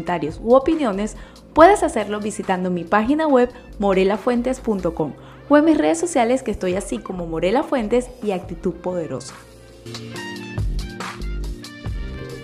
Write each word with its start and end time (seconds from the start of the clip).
comentarios 0.00 0.40
u 0.42 0.54
opiniones, 0.54 1.16
puedes 1.52 1.82
hacerlo 1.82 2.20
visitando 2.20 2.70
mi 2.70 2.84
página 2.84 3.26
web 3.26 3.50
morelafuentes.com 3.78 5.12
o 5.48 5.56
en 5.56 5.64
mis 5.64 5.76
redes 5.76 5.98
sociales 5.98 6.42
que 6.42 6.50
estoy 6.50 6.74
así 6.74 6.98
como 6.98 7.26
Morela 7.26 7.62
Fuentes 7.62 8.08
y 8.22 8.30
Actitud 8.30 8.74
Poderosa. 8.74 9.34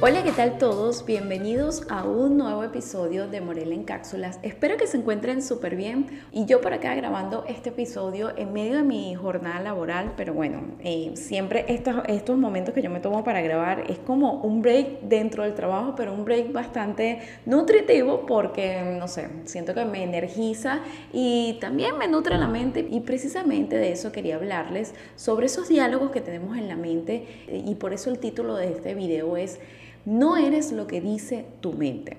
Hola, 0.02 0.22
¿qué 0.22 0.32
tal 0.32 0.58
todos? 0.58 1.06
Bienvenidos 1.06 1.86
a 1.88 2.04
un 2.04 2.36
nuevo 2.36 2.62
episodio 2.62 3.28
de 3.28 3.40
Morela 3.40 3.74
en 3.74 3.84
Cápsulas. 3.84 4.38
Espero 4.42 4.76
que 4.76 4.86
se 4.86 4.98
encuentren 4.98 5.40
súper 5.40 5.74
bien 5.74 6.20
y 6.32 6.44
yo 6.44 6.60
por 6.60 6.74
acá 6.74 6.94
grabando 6.94 7.46
este 7.48 7.70
episodio 7.70 8.30
en 8.36 8.52
medio 8.52 8.76
de 8.76 8.82
mi 8.82 9.14
jornada 9.14 9.58
laboral, 9.60 10.12
pero 10.14 10.34
bueno, 10.34 10.76
eh, 10.80 11.12
siempre 11.14 11.64
estos, 11.68 11.96
estos 12.08 12.36
momentos 12.36 12.74
que 12.74 12.82
yo 12.82 12.90
me 12.90 13.00
tomo 13.00 13.24
para 13.24 13.40
grabar 13.40 13.84
es 13.88 13.98
como 13.98 14.42
un 14.42 14.60
break 14.60 15.00
dentro 15.00 15.44
del 15.44 15.54
trabajo, 15.54 15.94
pero 15.96 16.12
un 16.12 16.26
break 16.26 16.52
bastante 16.52 17.20
nutritivo 17.46 18.26
porque, 18.26 18.98
no 18.98 19.08
sé, 19.08 19.30
siento 19.46 19.72
que 19.72 19.86
me 19.86 20.02
energiza 20.02 20.80
y 21.10 21.56
también 21.58 21.96
me 21.96 22.06
nutre 22.06 22.36
la 22.36 22.48
mente 22.48 22.86
y 22.90 23.00
precisamente 23.00 23.78
de 23.78 23.92
eso 23.92 24.12
quería 24.12 24.36
hablarles 24.36 24.94
sobre 25.16 25.46
esos 25.46 25.70
diálogos 25.70 26.10
que 26.10 26.20
tenemos 26.20 26.58
en 26.58 26.68
la 26.68 26.76
mente 26.76 27.46
y 27.48 27.76
por 27.76 27.94
eso 27.94 28.10
el 28.10 28.18
título 28.18 28.56
de 28.56 28.72
este 28.72 28.94
video 28.94 29.38
es 29.38 29.58
no 30.06 30.38
eres 30.38 30.72
lo 30.72 30.86
que 30.86 31.02
dice 31.02 31.44
tu 31.60 31.74
mente. 31.74 32.16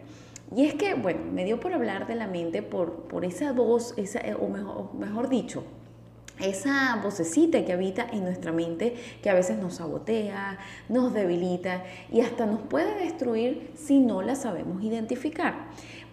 Y 0.56 0.66
es 0.66 0.76
que, 0.76 0.94
bueno, 0.94 1.22
me 1.34 1.44
dio 1.44 1.60
por 1.60 1.74
hablar 1.74 2.08
de 2.08 2.16
la 2.16 2.28
mente 2.28 2.62
por, 2.62 3.08
por 3.08 3.26
esa 3.26 3.52
voz, 3.52 3.94
esa, 3.98 4.20
eh, 4.20 4.36
o, 4.40 4.48
mejor, 4.48 4.94
mejor 4.94 5.30
dicho, 5.30 5.64
esa 6.40 7.00
vocecita 7.04 7.66
que 7.66 7.74
habita 7.74 8.08
en 8.12 8.24
nuestra 8.24 8.52
mente 8.52 8.96
que 9.24 9.30
a 9.30 9.34
veces 9.34 9.58
nos 9.58 9.76
sabotea, 9.76 10.60
nos 10.88 11.14
debilita 11.14 11.84
y 12.12 12.22
hasta 12.22 12.46
nos 12.46 12.62
puede 12.62 12.94
destruir 13.00 13.72
si 13.76 14.00
no 14.00 14.22
la 14.22 14.36
sabemos 14.36 14.84
identificar. 14.84 15.70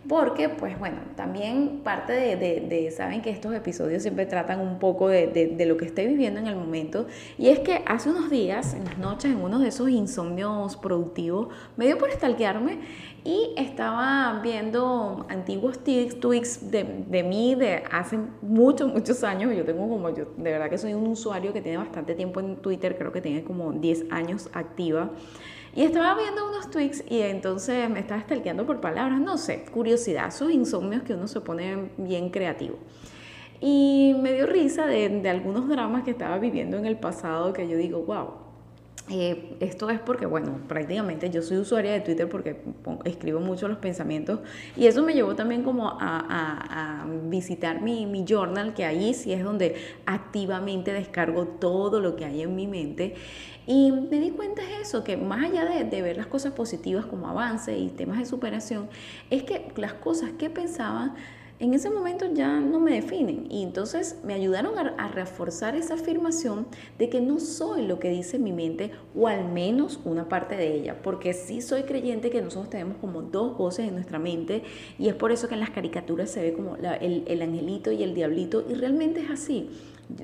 Porque, 0.09 0.51
pues 0.51 0.79
bueno, 0.79 0.99
también 1.17 1.81
parte 1.83 2.13
de, 2.13 2.91
saben 2.95 3.23
que 3.23 3.31
estos 3.31 3.55
episodios 3.55 4.03
siempre 4.03 4.27
tratan 4.27 4.61
un 4.61 4.79
poco 4.79 5.09
de, 5.09 5.65
lo 5.67 5.77
que 5.79 5.87
estoy 5.87 6.07
viviendo 6.07 6.41
en 6.41 6.47
el 6.47 6.57
momento. 6.57 7.07
Y 7.39 7.49
es 7.49 7.61
que 7.61 7.83
hace 7.87 8.11
unos 8.11 8.29
días, 8.31 8.75
en 8.75 8.85
las 8.85 8.99
noches, 8.99 9.31
en 9.31 9.41
uno 9.41 9.59
de 9.59 9.69
esos 9.69 9.89
insomnios 9.89 10.77
productivos, 10.77 11.49
me 11.77 11.87
dio 11.87 11.97
por 11.97 12.11
stalkearme 12.11 12.81
y 13.25 13.55
estaba 13.57 14.41
viendo 14.43 15.27
antiguos 15.31 15.79
tweets 15.83 16.71
de, 16.71 17.05
de 17.09 17.23
mí 17.23 17.55
de 17.55 17.83
hace 17.91 18.19
muchos, 18.43 18.93
muchos 18.93 19.25
años. 19.25 19.57
Yo 19.57 19.65
tengo 19.65 19.89
como, 19.89 20.11
yo 20.11 20.27
de 20.37 20.53
verdad 20.53 20.69
que 20.69 20.77
soy 20.77 20.93
un 20.93 21.07
usuario 21.07 21.55
que 21.55 21.63
tiene 21.63 21.79
bastante 21.79 22.15
tiempo 22.15 22.41
en 22.41 22.57
Twitter, 22.57 22.99
creo 22.99 23.11
que 23.11 23.23
tiene 23.23 23.43
como 23.43 23.73
10 23.73 24.07
años 24.11 24.51
activa. 24.53 25.11
Y 25.77 25.83
estaba 25.83 26.15
viendo 26.15 26.49
unos 26.49 26.71
tweets 26.71 27.05
y 27.09 27.21
entonces 27.21 27.91
me 27.91 27.99
estaba 27.99 28.21
stalkeando 28.21 28.65
por 28.65 28.81
palabras, 28.81 29.21
no 29.21 29.37
sé, 29.39 29.65
curiosidad, 29.65 30.29
esos 30.29 30.53
insomnios 30.53 31.03
que 31.03 31.15
uno 31.15 31.27
se 31.27 31.41
pone 31.41 31.91
bien 31.97 32.31
creativo. 32.31 32.77
Y 33.61 34.15
me 34.21 34.33
dio 34.35 34.47
risa 34.47 34.87
de, 34.87 35.09
de 35.09 35.29
algunos 35.29 35.69
dramas 35.69 36.05
que 36.05 36.13
estaba 36.13 36.39
viviendo 36.39 36.77
en 36.77 36.87
el 36.87 36.97
pasado 36.97 37.53
que 37.53 37.69
yo 37.69 37.77
digo, 37.77 38.03
wow, 38.03 38.44
eh, 39.11 39.57
esto 39.61 39.91
es 39.91 40.01
porque, 40.01 40.25
bueno, 40.25 40.61
prácticamente 40.67 41.29
yo 41.29 41.43
soy 41.43 41.59
usuaria 41.59 41.93
de 41.93 42.01
Twitter 42.01 42.27
porque 42.27 42.63
escribo 43.05 43.39
mucho 43.39 43.69
los 43.69 43.77
pensamientos 43.77 44.41
y 44.77 44.87
eso 44.87 45.03
me 45.03 45.13
llevó 45.13 45.35
también 45.35 45.63
como 45.63 45.99
a, 46.01 47.07
visitar 47.25 47.83
mi, 47.83 48.07
mi, 48.07 48.25
journal, 48.27 48.73
que 48.73 48.85
ahí 48.87 49.13
sí 49.13 49.33
es 49.33 49.45
donde 49.45 49.75
activamente 50.07 50.93
descargo 50.93 51.47
todo 51.47 52.01
lo 52.01 52.17
que 52.17 52.25
hay 52.25 52.43
en 52.43 52.57
mi 52.57 52.67
mente. 52.67 53.15
Y 53.67 53.93
me 53.93 54.21
di 54.21 54.31
cuenta 54.31 54.63
de 54.63 54.81
eso, 54.81 55.05
que 55.05 55.19
más 55.19 55.45
allá 55.45 55.67
de, 55.67 55.85
de 55.85 56.03
ver 56.03 56.17
las 56.17 56.27
cosas 56.27 56.53
positivas 56.53 57.05
como 57.05 57.29
avance 57.29 57.77
y 57.77 57.89
temas 57.89 58.19
de 58.19 58.25
superación, 58.25 58.89
es 59.29 59.43
que 59.43 59.71
las 59.77 59.93
cosas 59.95 60.33
que 60.39 60.49
pensaba 60.49 61.15
en 61.61 61.73
ese 61.73 61.89
momento 61.89 62.27
ya 62.33 62.59
no 62.59 62.81
me 62.81 62.95
definen 62.95 63.47
y 63.49 63.63
entonces 63.63 64.19
me 64.25 64.35
ayudaron 64.35 64.77
a, 64.77 65.09
reforzar 65.09 65.77
esa 65.77 65.95
afirmación 65.95 66.67
de 66.99 67.09
que 67.09 67.21
no 67.21 67.39
soy 67.39 67.87
lo 67.87 68.01
que 68.01 68.11
dice 68.11 68.39
mi 68.39 68.53
mente 68.53 68.91
o 69.15 69.29
al 69.29 69.49
menos 69.49 70.01
una 70.05 70.29
parte 70.29 70.57
de 70.57 70.75
ella, 70.75 71.01
porque 71.03 71.33
sí 71.33 71.63
soy 71.63 71.85
creyente 71.85 72.31
que 72.31 72.43
nosotros 72.43 72.71
tenemos 72.71 72.97
como 72.97 73.23
dos 73.23 73.57
voces 73.57 73.87
en 73.87 73.95
nuestra 73.95 74.19
mente 74.19 74.65
y 74.99 75.09
es 75.09 75.15
por 75.15 75.31
eso 75.31 75.47
que 75.47 75.55
en 75.55 75.61
las 75.61 75.71
caricaturas 75.71 76.31
se 76.31 76.43
ve 76.43 76.53
como 76.55 76.77
el, 76.77 77.43
angelito 77.43 77.93
y 77.93 78.03
el 78.03 78.15
diablito 78.15 78.65
y 78.69 78.75
realmente 78.75 79.21
es 79.21 79.31
así. 79.31 79.71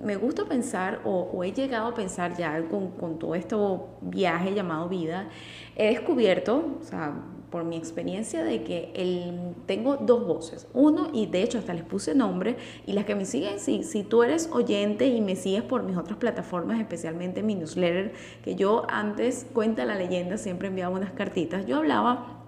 Me 0.02 0.16
gusta 0.16 0.44
pensar 0.44 1.00
o, 1.04 1.42
he 1.44 1.52
llegado 1.52 1.88
a 1.88 1.94
pensar 1.94 2.36
ya 2.36 2.62
con, 2.68 2.90
con 2.90 3.18
todo 3.18 3.34
este 3.34 3.56
viaje 4.02 4.52
llamado 4.52 4.88
vida, 4.88 5.28
he 5.76 5.88
descubierto, 5.90 6.78
o 6.80 6.84
sea, 6.84 7.14
por 7.50 7.64
mi 7.64 7.76
experiencia 7.76 8.42
de 8.44 8.62
que 8.62 8.92
el, 8.94 9.54
tengo 9.66 9.96
dos 9.96 10.26
voces. 10.26 10.66
Uno, 10.72 11.08
y 11.12 11.26
de 11.26 11.42
hecho 11.42 11.58
hasta 11.58 11.74
les 11.74 11.84
puse 11.84 12.14
nombre, 12.14 12.56
y 12.86 12.92
las 12.92 13.04
que 13.04 13.14
me 13.14 13.24
siguen, 13.24 13.58
si, 13.58 13.82
si 13.82 14.02
tú 14.02 14.22
eres 14.22 14.48
oyente 14.52 15.06
y 15.06 15.20
me 15.20 15.36
sigues 15.36 15.62
por 15.62 15.82
mis 15.82 15.96
otras 15.96 16.18
plataformas, 16.18 16.80
especialmente 16.80 17.42
mi 17.42 17.54
newsletter, 17.54 18.12
que 18.42 18.54
yo 18.54 18.86
antes, 18.88 19.46
cuenta 19.52 19.84
la 19.84 19.94
leyenda, 19.94 20.38
siempre 20.38 20.68
enviaba 20.68 20.94
unas 20.96 21.12
cartitas, 21.12 21.66
yo 21.66 21.76
hablaba 21.76 22.39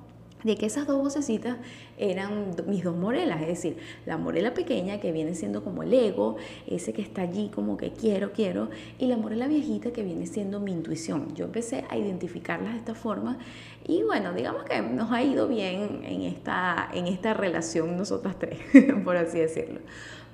de 0.44 0.56
que 0.56 0.66
esas 0.66 0.86
dos 0.86 1.00
vocecitas 1.00 1.56
eran 1.98 2.54
mis 2.66 2.84
dos 2.84 2.97
morelas, 2.97 3.41
es 3.42 3.48
decir, 3.48 3.76
la 4.06 4.16
morela 4.16 4.54
pequeña 4.54 5.00
que 5.00 5.12
viene 5.12 5.34
siendo 5.34 5.62
como 5.62 5.82
el 5.82 5.92
ego, 5.92 6.36
ese 6.66 6.92
que 6.92 7.03
está 7.03 7.22
allí 7.22 7.50
como 7.54 7.76
que 7.76 7.92
quiero, 7.92 8.32
quiero, 8.32 8.70
y 8.98 9.06
la 9.06 9.16
morela 9.16 9.47
viejita 9.47 9.92
que 9.92 10.02
viene 10.02 10.26
siendo 10.26 10.60
mi 10.60 10.72
intuición. 10.72 11.34
Yo 11.34 11.44
empecé 11.44 11.84
a 11.88 11.97
identificarlas 11.97 12.72
de 12.72 12.78
esta 12.78 12.94
forma 12.94 13.38
y 13.86 14.02
bueno, 14.02 14.32
digamos 14.32 14.64
que 14.64 14.81
nos 14.81 15.10
ha 15.10 15.22
ido 15.22 15.48
bien 15.48 16.02
en 16.04 16.22
esta, 16.22 16.88
en 16.92 17.06
esta 17.06 17.34
relación 17.34 17.97
nosotras 17.97 18.38
tres, 18.38 18.58
por 19.04 19.16
así 19.16 19.38
decirlo. 19.38 19.81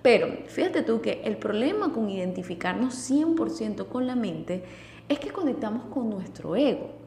Pero 0.02 0.28
fíjate 0.46 0.82
tú 0.82 1.00
que 1.00 1.22
el 1.24 1.36
problema 1.36 1.92
con 1.92 2.08
identificarnos 2.08 2.94
100% 3.10 3.88
con 3.88 4.06
la 4.06 4.14
mente 4.14 4.62
es 5.08 5.18
que 5.18 5.30
conectamos 5.30 5.86
con 5.86 6.08
nuestro 6.08 6.54
ego 6.54 6.98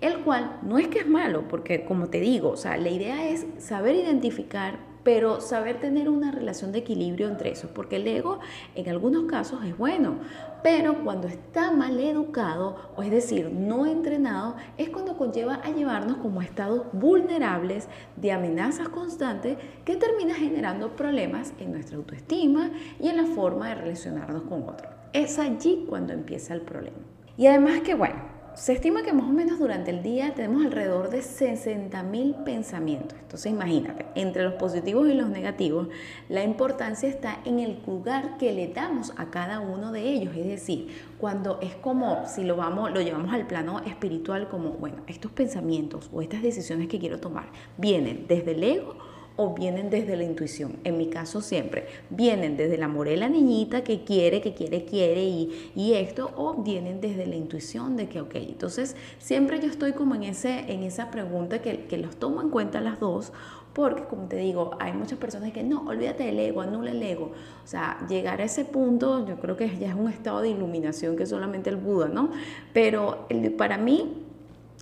el 0.00 0.20
cual 0.20 0.58
no 0.62 0.78
es 0.78 0.88
que 0.88 1.00
es 1.00 1.08
malo, 1.08 1.48
porque 1.48 1.84
como 1.84 2.08
te 2.08 2.20
digo, 2.20 2.50
o 2.50 2.56
sea, 2.56 2.76
la 2.76 2.90
idea 2.90 3.28
es 3.28 3.46
saber 3.58 3.94
identificar, 3.94 4.78
pero 5.06 5.40
saber 5.40 5.78
tener 5.78 6.08
una 6.08 6.32
relación 6.32 6.72
de 6.72 6.80
equilibrio 6.80 7.28
entre 7.28 7.52
eso, 7.52 7.68
porque 7.72 7.94
el 7.94 8.08
ego 8.08 8.40
en 8.74 8.88
algunos 8.88 9.26
casos 9.26 9.64
es 9.64 9.78
bueno, 9.78 10.16
pero 10.64 11.04
cuando 11.04 11.28
está 11.28 11.70
mal 11.70 12.00
educado, 12.00 12.90
o 12.96 13.02
es 13.04 13.12
decir, 13.12 13.52
no 13.52 13.86
entrenado, 13.86 14.56
es 14.76 14.88
cuando 14.88 15.16
conlleva 15.16 15.60
a 15.62 15.70
llevarnos 15.70 16.16
como 16.16 16.42
estados 16.42 16.86
vulnerables 16.92 17.86
de 18.16 18.32
amenazas 18.32 18.88
constantes 18.88 19.58
que 19.84 19.94
termina 19.94 20.34
generando 20.34 20.96
problemas 20.96 21.52
en 21.60 21.70
nuestra 21.70 21.98
autoestima 21.98 22.72
y 22.98 23.08
en 23.08 23.16
la 23.16 23.26
forma 23.26 23.68
de 23.68 23.76
relacionarnos 23.76 24.42
con 24.42 24.64
otros. 24.64 24.92
Es 25.12 25.38
allí 25.38 25.86
cuando 25.88 26.14
empieza 26.14 26.52
el 26.52 26.62
problema. 26.62 26.98
Y 27.36 27.46
además 27.46 27.82
que, 27.82 27.94
bueno, 27.94 28.35
se 28.56 28.72
estima 28.72 29.02
que 29.02 29.12
más 29.12 29.28
o 29.28 29.32
menos 29.32 29.58
durante 29.58 29.90
el 29.90 30.02
día 30.02 30.32
tenemos 30.32 30.64
alrededor 30.64 31.10
de 31.10 31.18
60.000 31.18 32.42
pensamientos. 32.42 33.18
Entonces 33.20 33.52
imagínate, 33.52 34.06
entre 34.14 34.44
los 34.44 34.54
positivos 34.54 35.06
y 35.08 35.12
los 35.12 35.28
negativos, 35.28 35.88
la 36.30 36.42
importancia 36.42 37.06
está 37.06 37.38
en 37.44 37.60
el 37.60 37.82
lugar 37.86 38.38
que 38.38 38.52
le 38.52 38.68
damos 38.68 39.12
a 39.18 39.26
cada 39.26 39.60
uno 39.60 39.92
de 39.92 40.08
ellos. 40.08 40.34
Es 40.34 40.46
decir, 40.46 40.88
cuando 41.18 41.60
es 41.60 41.74
como, 41.74 42.26
si 42.26 42.44
lo, 42.44 42.56
vamos, 42.56 42.90
lo 42.92 43.02
llevamos 43.02 43.34
al 43.34 43.46
plano 43.46 43.80
espiritual, 43.80 44.48
como, 44.48 44.70
bueno, 44.70 45.02
estos 45.06 45.30
pensamientos 45.32 46.08
o 46.10 46.22
estas 46.22 46.40
decisiones 46.40 46.88
que 46.88 46.98
quiero 46.98 47.20
tomar 47.20 47.50
vienen 47.76 48.24
desde 48.26 48.52
el 48.52 48.64
ego 48.64 48.96
o 49.36 49.54
vienen 49.54 49.90
desde 49.90 50.16
la 50.16 50.24
intuición. 50.24 50.76
En 50.84 50.98
mi 50.98 51.08
caso 51.08 51.40
siempre, 51.40 51.86
vienen 52.10 52.56
desde 52.56 52.78
la 52.78 52.88
morela 52.88 53.28
niñita 53.28 53.84
que 53.84 54.04
quiere, 54.04 54.40
que 54.40 54.54
quiere, 54.54 54.84
quiere 54.84 55.24
y, 55.24 55.72
y, 55.74 55.94
esto, 55.94 56.30
o 56.36 56.54
vienen 56.54 57.00
desde 57.00 57.26
la 57.26 57.36
intuición 57.36 57.96
de 57.96 58.08
que, 58.08 58.20
ok, 58.20 58.34
entonces 58.36 58.96
siempre 59.18 59.60
yo 59.60 59.68
estoy 59.68 59.92
como 59.92 60.14
en, 60.14 60.24
ese, 60.24 60.72
en 60.72 60.82
esa 60.82 61.10
pregunta 61.10 61.60
que, 61.60 61.84
que 61.86 61.98
los 61.98 62.16
tomo 62.16 62.40
en 62.40 62.50
cuenta 62.50 62.80
las 62.80 62.98
dos, 62.98 63.32
porque 63.76 64.04
como 64.04 64.26
te 64.26 64.36
digo, 64.36 64.70
hay 64.80 64.94
muchas 64.94 65.18
personas 65.18 65.52
que 65.52 65.62
no, 65.62 65.82
olvídate 65.86 66.24
del 66.24 66.38
ego, 66.38 66.62
anula 66.62 66.92
el 66.92 67.02
ego. 67.02 67.32
O 67.62 67.66
sea, 67.66 67.98
llegar 68.08 68.40
a 68.40 68.44
ese 68.44 68.64
punto, 68.64 69.26
yo 69.26 69.36
creo 69.36 69.54
que 69.58 69.76
ya 69.78 69.90
es 69.90 69.94
un 69.94 70.08
estado 70.08 70.40
de 70.40 70.48
iluminación 70.48 71.14
que 71.14 71.26
solamente 71.26 71.68
el 71.68 71.76
Buda, 71.76 72.08
¿no? 72.08 72.30
Pero 72.72 73.26
para 73.58 73.76
mí 73.76 74.25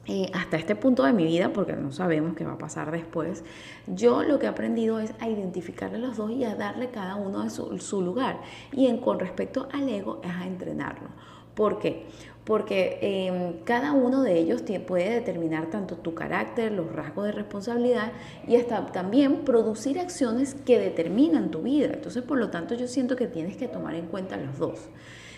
eh, 0.07 0.31
hasta 0.35 0.59
este 0.59 0.77
punto 0.77 1.03
de 1.05 1.15
mi 1.15 1.25
vida, 1.25 1.51
porque 1.53 1.73
no 1.73 1.91
sabemos 1.91 2.35
qué 2.37 2.45
va 2.45 2.53
a 2.53 2.59
pasar 2.59 2.91
después, 2.91 3.43
yo 3.87 4.23
lo 4.23 4.39
que 4.39 4.45
he 4.45 4.49
aprendido 4.49 5.01
es 5.01 5.15
a 5.19 5.29
identificarle 5.31 5.99
los 5.99 6.19
dos 6.19 6.31
y 6.31 6.45
a 6.45 6.55
darle 6.55 6.91
cada 6.91 7.17
uno 7.17 7.43
de 7.43 7.51
su, 7.51 8.03
lugar. 8.03 8.41
Y 8.73 8.87
en, 8.87 8.99
con 8.99 9.19
respecto 9.19 9.67
al 9.73 9.89
ego 9.89 10.21
es 10.23 10.31
a 10.31 10.47
entrenarlo. 10.47 11.09
¿Por 11.55 11.79
qué? 11.79 12.05
Porque 12.45 12.99
em, 13.01 13.65
cada 13.65 13.93
uno 13.93 14.23
de 14.23 14.39
ellos 14.39 14.63
puede 14.87 15.09
determinar 15.09 15.71
tanto 15.71 15.97
tu 15.97 16.15
carácter, 16.15 16.73
los 16.73 16.93
rasgos 16.93 17.25
de 17.25 17.33
responsabilidad 17.33 18.13
y 18.47 18.57
hasta 18.57 18.85
también 18.87 19.47
producir 19.47 19.99
acciones 19.99 20.55
que 20.55 20.79
determinan 20.79 21.51
tu 21.51 21.63
vida. 21.63 21.87
Entonces, 21.95 22.23
por 22.23 22.37
lo 22.37 22.51
tanto, 22.51 22.75
yo 22.75 22.89
siento 22.89 23.17
que 23.17 23.29
tienes 23.29 23.57
que 23.57 23.69
tomar 23.69 23.95
en 23.95 24.07
cuenta 24.09 24.37
los 24.37 24.59
dos. 24.59 24.91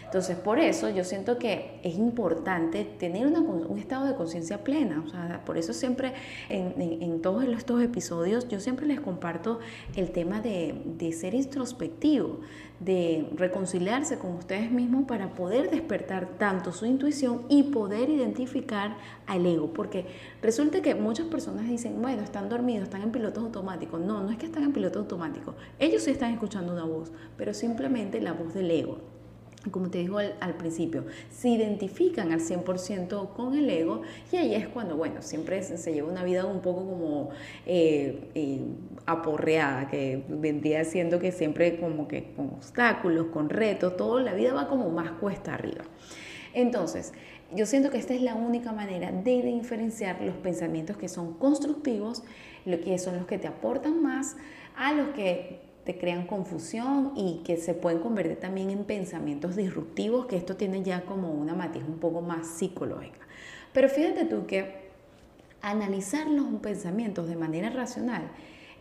Entonces, 0.06 0.36
por 0.36 0.60
eso 0.60 0.88
yo 0.88 1.02
siento 1.02 1.36
que 1.36 1.80
es 1.82 1.96
importante 1.96 2.84
tener 2.84 3.26
un 3.26 3.78
estado 3.78 4.06
de 4.06 4.14
conciencia 4.14 4.62
plena. 4.62 5.02
O 5.04 5.08
sea, 5.08 5.42
por 5.44 5.58
eso 5.58 5.72
siempre 5.72 6.14
en, 6.48 7.20
todos 7.20 7.44
estos 7.44 7.82
episodios 7.82 8.46
yo 8.48 8.60
siempre 8.60 8.86
les 8.86 9.00
comparto 9.00 9.58
el 9.96 10.12
tema 10.12 10.40
de, 10.40 10.80
de 10.84 11.12
ser 11.12 11.34
introspectivo, 11.34 12.40
de 12.78 13.28
reconciliarse 13.34 14.16
con 14.18 14.34
ustedes 14.34 14.70
mismos 14.70 15.06
para 15.08 15.34
poder 15.34 15.70
despertar 15.70 16.38
tanto 16.38 16.72
su 16.72 16.86
intuición 16.86 17.42
y 17.48 17.64
poder 17.64 18.08
identificar 18.08 18.96
al 19.26 19.44
ego. 19.44 19.72
Porque 19.72 20.06
resulta 20.40 20.82
que 20.82 20.94
muchas 20.94 21.26
personas 21.26 21.68
dicen, 21.68 22.00
bueno, 22.00 22.22
están 22.22 22.48
dormidos, 22.48 22.84
están 22.84 23.02
en 23.02 23.10
pilotos 23.10 23.42
automáticos. 23.42 24.00
No, 24.00 24.22
no 24.22 24.30
es 24.30 24.36
que 24.36 24.46
están 24.46 24.62
en 24.62 24.72
piloto 24.72 25.00
automático. 25.00 25.56
Ellos 25.80 26.04
sí 26.04 26.12
están 26.12 26.32
escuchando 26.32 26.72
una 26.72 26.84
voz, 26.84 27.10
pero 27.36 27.52
simplemente 27.52 28.20
la 28.20 28.32
voz 28.32 28.54
del 28.54 28.70
ego 28.70 29.15
como 29.70 29.90
te 29.90 29.98
digo 29.98 30.18
al, 30.18 30.54
principio, 30.56 31.04
se 31.30 31.48
identifican 31.48 32.32
al 32.32 32.40
100% 32.40 33.32
con 33.32 33.54
el 33.54 33.68
ego 33.68 34.02
y 34.32 34.36
ahí 34.36 34.54
es 34.54 34.68
cuando, 34.68 34.96
bueno, 34.96 35.22
siempre 35.22 35.62
se, 35.62 35.92
lleva 35.92 36.10
una 36.10 36.24
vida 36.24 36.44
un 36.44 36.60
poco 36.60 36.84
como 36.86 37.30
eh, 37.66 38.30
eh, 38.34 38.60
aporreada, 39.06 39.88
que 39.88 40.22
vendría 40.28 40.84
siendo 40.84 41.18
que 41.18 41.32
siempre 41.32 41.78
como 41.78 42.08
que 42.08 42.32
con 42.34 42.46
obstáculos, 42.48 43.26
con 43.26 43.50
retos, 43.50 43.96
todo, 43.96 44.20
la 44.20 44.34
vida 44.34 44.52
va 44.52 44.68
como 44.68 44.90
más 44.90 45.12
cuesta 45.12 45.54
arriba. 45.54 45.84
Entonces, 46.54 47.12
yo 47.54 47.66
siento 47.66 47.90
que 47.90 47.98
esta 47.98 48.14
es 48.14 48.22
la 48.22 48.34
única 48.34 48.72
manera 48.72 49.12
de 49.12 49.42
diferenciar 49.42 50.20
los 50.22 50.36
pensamientos 50.36 50.96
que 50.96 51.08
son 51.08 51.34
constructivos, 51.34 52.24
lo 52.64 52.80
que 52.80 52.98
son 52.98 53.16
los 53.16 53.26
que 53.26 53.38
te 53.38 53.46
aportan 53.46 54.02
más, 54.02 54.36
a 54.74 54.92
los 54.92 55.08
que 55.10 55.65
te 55.86 55.96
crean 55.96 56.26
confusión 56.26 57.12
y 57.14 57.42
que 57.44 57.56
se 57.56 57.72
pueden 57.72 58.00
convertir 58.00 58.38
también 58.38 58.70
en 58.70 58.84
pensamientos 58.84 59.54
disruptivos, 59.54 60.26
que 60.26 60.36
esto 60.36 60.56
tiene 60.56 60.82
ya 60.82 61.02
como 61.02 61.30
una 61.30 61.54
matiz 61.54 61.84
un 61.86 61.98
poco 61.98 62.20
más 62.20 62.48
psicológica. 62.48 63.20
Pero 63.72 63.88
fíjate 63.88 64.24
tú 64.24 64.46
que 64.46 64.88
analizar 65.62 66.26
los 66.26 66.46
pensamientos 66.60 67.28
de 67.28 67.36
manera 67.36 67.70
racional 67.70 68.22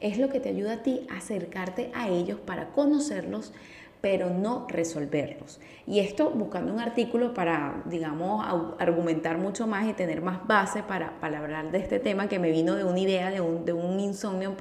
es 0.02 0.18
lo 0.18 0.30
que 0.30 0.40
te 0.40 0.50
ayuda 0.50 0.74
a 0.74 0.84
ti 0.84 1.06
a 1.12 1.18
acercarte 1.18 1.92
a 1.94 2.10
ellos 2.10 2.40
para 2.40 2.70
conocerlos, 2.70 3.54
pero 4.02 4.30
no 4.30 4.68
resolverlos. 4.70 5.60
Y 5.88 6.00
esto 6.00 6.32
buscando 6.32 6.74
un 6.74 6.80
artículo 6.80 7.34
para, 7.34 7.84
digamos, 7.86 8.46
argumentar 8.80 9.38
mucho 9.38 9.68
más 9.68 9.88
y 9.88 9.94
tener 9.94 10.22
más 10.22 10.46
base 10.48 10.82
para, 10.82 11.20
para 11.20 11.40
hablar 11.40 11.72
de 11.72 11.78
este 11.78 12.00
tema 12.00 12.28
que 12.28 12.40
me 12.40 12.52
vino 12.52 12.76
de 12.76 12.84
una 12.84 13.00
idea 13.00 13.30
de 13.30 13.42
un, 13.42 13.66
de 13.66 13.74
un, 13.74 14.00
insomnio, 14.00 14.56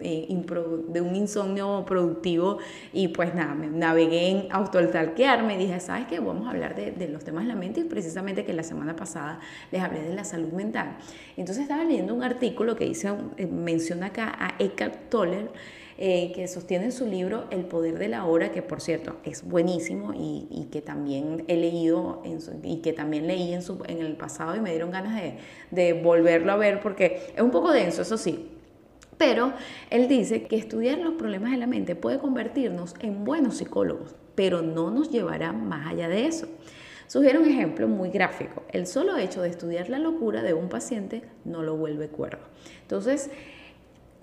eh, 0.00 0.26
de 0.88 1.00
un 1.00 1.16
insomnio 1.16 1.84
productivo 1.86 2.58
y 2.92 3.08
pues 3.08 3.34
nada, 3.34 3.54
me 3.54 3.66
navegué 3.66 4.28
en 4.30 4.46
autoaltalquearme 4.50 5.58
dije, 5.58 5.80
¿sabes 5.80 6.06
qué? 6.06 6.20
Vamos 6.20 6.46
a 6.46 6.50
hablar 6.50 6.74
de, 6.74 6.92
de, 6.92 7.08
los 7.08 7.24
temas 7.24 7.44
de 7.44 7.48
la 7.48 7.56
mente 7.56 7.80
y 7.80 7.84
precisamente 7.84 8.44
que 8.44 8.52
la 8.52 8.62
semana 8.62 8.96
pasada 8.96 9.40
les 9.70 9.82
hablé 9.82 10.02
de 10.02 10.14
la 10.14 10.24
salud 10.24 10.52
mental. 10.52 10.96
Entonces 11.36 11.62
estaba 11.62 11.84
leyendo 11.84 12.14
un 12.14 12.22
artículo 12.22 12.76
que 12.76 12.86
dice, 12.86 13.12
eh, 13.36 13.46
menciona 13.46 14.06
acá 14.06 14.34
a 14.38 14.54
Eckhart 14.58 15.10
Tolle, 15.10 15.48
eh, 15.96 16.32
que 16.34 16.48
sostiene 16.48 16.86
en 16.86 16.92
su 16.92 17.06
libro 17.06 17.44
El 17.50 17.64
Poder 17.66 17.98
de 17.98 18.08
la 18.08 18.24
Hora, 18.24 18.50
que 18.50 18.62
por 18.62 18.80
cierto 18.80 19.16
es 19.24 19.46
buenísimo 19.46 20.12
y, 20.14 20.68
que 20.72 20.80
también 20.80 21.44
he 21.46 21.56
leído 21.56 22.22
y 22.62 22.78
que 22.78 22.92
también 22.92 23.26
leí 23.26 23.52
en, 23.52 23.98
el 23.98 24.16
pasado 24.16 24.56
y 24.56 24.60
me 24.60 24.70
dieron 24.70 24.90
ganas 24.90 25.14
de, 25.20 25.38
de 25.70 25.92
volverlo 25.92 26.52
a 26.52 26.56
ver 26.56 26.80
porque 26.80 27.20
es 27.36 27.42
un 27.42 27.50
poco 27.50 27.70
denso, 27.70 28.02
eso 28.02 28.16
sí, 28.16 28.50
pero 29.18 29.52
él 29.90 30.08
dice 30.08 30.42
que 30.42 30.56
estudiar 30.56 30.98
los 30.98 31.14
problemas 31.14 31.52
de 31.52 31.58
la 31.58 31.66
mente 31.66 31.94
puede 31.94 32.18
convertirnos 32.18 32.94
en 33.00 33.24
buenos 33.24 33.58
psicólogos, 33.58 34.14
pero 34.34 34.62
no 34.62 34.90
nos 34.90 35.10
llevará 35.10 35.52
más 35.52 35.86
allá 35.86 36.08
de 36.08 36.26
eso. 36.26 36.48
Sugiere 37.06 37.38
un 37.38 37.48
ejemplo 37.48 37.86
muy 37.86 38.10
gráfico. 38.10 38.62
El 38.72 38.86
solo 38.86 39.16
hecho 39.16 39.42
de 39.42 39.50
estudiar 39.50 39.88
la 39.90 39.98
locura 39.98 40.42
de 40.42 40.54
un 40.54 40.68
paciente 40.68 41.22
no 41.44 41.62
lo 41.62 41.76
vuelve 41.76 42.08
cuerdo. 42.08 42.42
Entonces, 42.82 43.30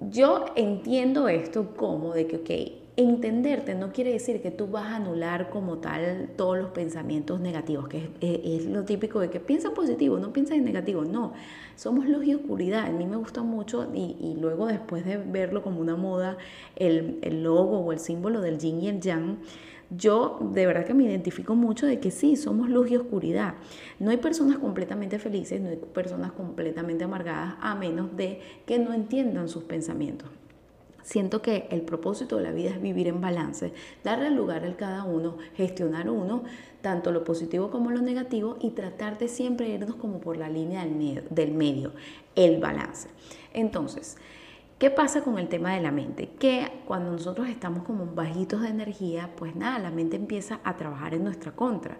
yo 0.09 0.45
entiendo 0.56 1.27
esto 1.27 1.75
como 1.75 2.13
de 2.13 2.27
que, 2.27 2.38
ok, 2.38 2.81
entenderte 2.98 3.75
no 3.75 3.92
quiere 3.92 4.12
decir 4.12 4.42
que 4.42 4.51
tú 4.51 4.68
vas 4.68 4.86
a 4.86 4.95
anular 4.98 5.50
como 5.50 5.77
tal 5.77 6.30
todos 6.36 6.57
los 6.57 6.71
pensamientos 6.71 7.39
negativos, 7.39 7.88
que 7.88 8.09
es, 8.19 8.65
lo 8.65 8.83
típico 8.83 9.19
de 9.19 9.30
que 9.30 9.39
piensa 9.39 9.71
positivo, 9.74 10.18
no 10.19 10.33
piensa 10.33 10.56
en 10.56 10.65
negativo, 10.65 11.06
no, 11.06 11.33
somos 11.75 12.07
luz 12.07 12.25
y 12.25 12.36
oscuridad, 12.36 12.86
a 12.86 12.89
mí 12.89 13.06
me 13.06 13.15
gusta 13.15 13.44
mucho 13.44 13.88
y, 13.94 14.36
luego 14.39 14.68
después 14.68 15.06
de 15.06 15.18
verlo 15.18 15.62
como 15.62 15.80
una 15.80 15.95
moda, 15.95 16.38
el, 16.75 17.19
el 17.21 17.44
logo 17.44 17.80
o 17.80 17.92
el 17.92 18.00
símbolo 18.00 18.42
del 18.42 18.57
yin 18.57 18.81
y 18.81 18.88
el 18.89 19.00
yang, 19.00 19.38
yo 19.92 20.40
de 20.42 20.66
verdad 20.66 20.86
que 20.86 20.94
me 20.94 21.04
identifico 21.04 21.56
mucho 21.56 21.86
de 21.86 22.00
que 22.00 22.12
sí, 22.12 22.36
somos 22.36 22.70
luz 22.70 22.90
y 22.90 22.96
oscuridad. 22.96 23.56
No 24.00 24.12
hay 24.12 24.18
personas 24.18 24.58
completamente 24.58 25.20
felices, 25.20 25.62
no 25.62 25.70
hay 25.70 25.78
personas 25.78 26.32
completamente 26.32 27.04
amargadas, 27.04 27.56
a 27.62 27.76
menos 27.76 28.16
de 28.16 28.40
que 28.66 28.80
no 28.80 28.94
entiendan 28.94 29.50
sus 29.50 29.64
pensamientos. 29.64 30.30
Siento 31.04 31.42
que 31.42 31.68
el 31.72 31.82
propósito 31.82 32.38
de 32.38 32.44
la 32.44 32.52
vida 32.52 32.70
es 32.70 32.82
vivir 32.82 33.08
en 33.08 33.22
balance, 33.22 33.74
darle 34.04 34.30
lugar 34.30 34.64
al 34.64 34.76
cada 34.76 35.04
uno, 35.04 35.38
gestionar 35.56 36.10
uno, 36.10 36.44
tanto 36.82 37.12
lo 37.12 37.24
positivo 37.24 37.72
como 37.72 37.90
lo 37.92 38.02
negativo, 38.02 38.58
y 38.62 38.72
tratar 38.72 39.18
de 39.18 39.28
siempre 39.28 39.70
irnos 39.70 39.96
como 39.96 40.20
por 40.20 40.38
la 40.38 40.48
línea 40.48 40.84
del 40.84 40.96
medio, 40.96 41.24
del 41.30 41.54
medio 41.54 41.92
el 42.36 42.60
balance. 42.60 43.10
Entonces, 43.54 44.18
¿Qué 44.81 44.89
pasa 44.89 45.22
con 45.22 45.38
el 45.38 45.48
tema 45.48 45.75
de 45.75 45.80
la 45.80 45.92
mente? 45.92 46.31
Que 46.39 46.81
cuando 46.88 47.12
nosotros 47.12 47.48
estamos 47.48 47.83
como 47.83 48.07
bajitos 48.07 48.63
de 48.63 48.69
energía, 48.69 49.30
pues 49.36 49.56
nada, 49.56 49.78
la 49.78 49.92
mente 49.92 50.16
empieza 50.16 50.60
a 50.63 50.75
trabajar 50.75 51.13
en 51.13 51.24
nuestra 51.24 51.51
contra. 51.51 52.00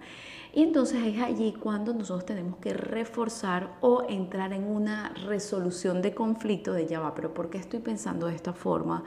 Y 0.52 0.64
entonces 0.64 1.04
es 1.06 1.22
allí 1.22 1.54
cuando 1.54 1.94
nosotros 1.94 2.26
tenemos 2.26 2.58
que 2.58 2.74
reforzar 2.74 3.78
o 3.82 4.04
entrar 4.10 4.52
en 4.52 4.64
una 4.64 5.10
resolución 5.28 6.02
de 6.02 6.16
conflicto 6.16 6.74
de 6.74 6.88
ya 6.88 7.00
va, 7.00 7.14
pero 7.14 7.36
¿por 7.36 7.52
qué 7.52 7.60
estoy 7.60 7.82
pensando 7.82 8.26
de 8.26 8.34
esta 8.34 8.54
forma? 8.54 9.04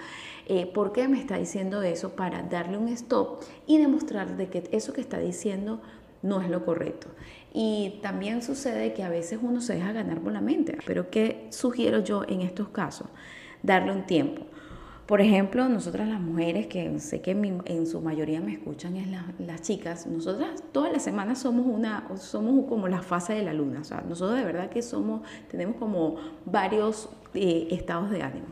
Eh, 0.46 0.66
¿Por 0.66 0.92
qué 0.92 1.08
me 1.08 1.18
está 1.18 1.36
diciendo 1.36 1.82
eso? 1.82 2.10
Para 2.10 2.44
darle 2.44 2.78
un 2.78 2.86
stop 2.90 3.40
y 3.66 3.78
demostrar 3.78 4.36
de 4.36 4.50
que 4.50 4.68
eso 4.70 4.92
que 4.92 5.00
está 5.00 5.18
diciendo 5.18 5.82
no 6.22 6.40
es 6.40 6.48
lo 6.48 6.64
correcto. 6.64 7.08
Y 7.52 7.98
también 8.02 8.40
sucede 8.40 8.94
que 8.94 9.02
a 9.02 9.08
veces 9.08 9.40
uno 9.42 9.60
se 9.60 9.74
deja 9.74 9.90
ganar 9.90 10.20
por 10.20 10.32
la 10.32 10.40
mente. 10.40 10.78
Pero 10.86 11.10
¿qué 11.10 11.48
sugiero 11.50 12.04
yo 12.04 12.22
en 12.28 12.40
estos 12.40 12.68
casos? 12.68 13.08
Darle 13.64 13.92
un 13.92 14.06
tiempo. 14.06 14.42
Por 15.06 15.20
ejemplo, 15.20 15.68
nosotras 15.68 16.08
las 16.08 16.20
mujeres, 16.20 16.66
que 16.66 16.98
sé 16.98 17.20
que 17.20 17.32
en 17.32 17.86
su 17.86 18.00
mayoría 18.00 18.40
me 18.40 18.52
escuchan, 18.52 18.96
es 18.96 19.06
las 19.38 19.60
chicas, 19.60 20.06
nosotras 20.06 20.62
todas 20.72 20.90
las 20.90 21.02
semanas 21.02 21.40
somos 21.40 21.66
una, 21.66 22.08
somos 22.16 22.66
como 22.66 22.88
la 22.88 23.02
fase 23.02 23.34
de 23.34 23.42
la 23.42 23.52
luna. 23.52 23.80
O 23.80 23.84
sea, 23.84 24.02
nosotros 24.08 24.38
de 24.38 24.44
verdad 24.46 24.70
que 24.70 24.80
somos, 24.80 25.20
tenemos 25.50 25.76
como 25.76 26.16
varios 26.46 27.10
eh, 27.34 27.68
estados 27.70 28.10
de 28.10 28.22
ánimo. 28.22 28.46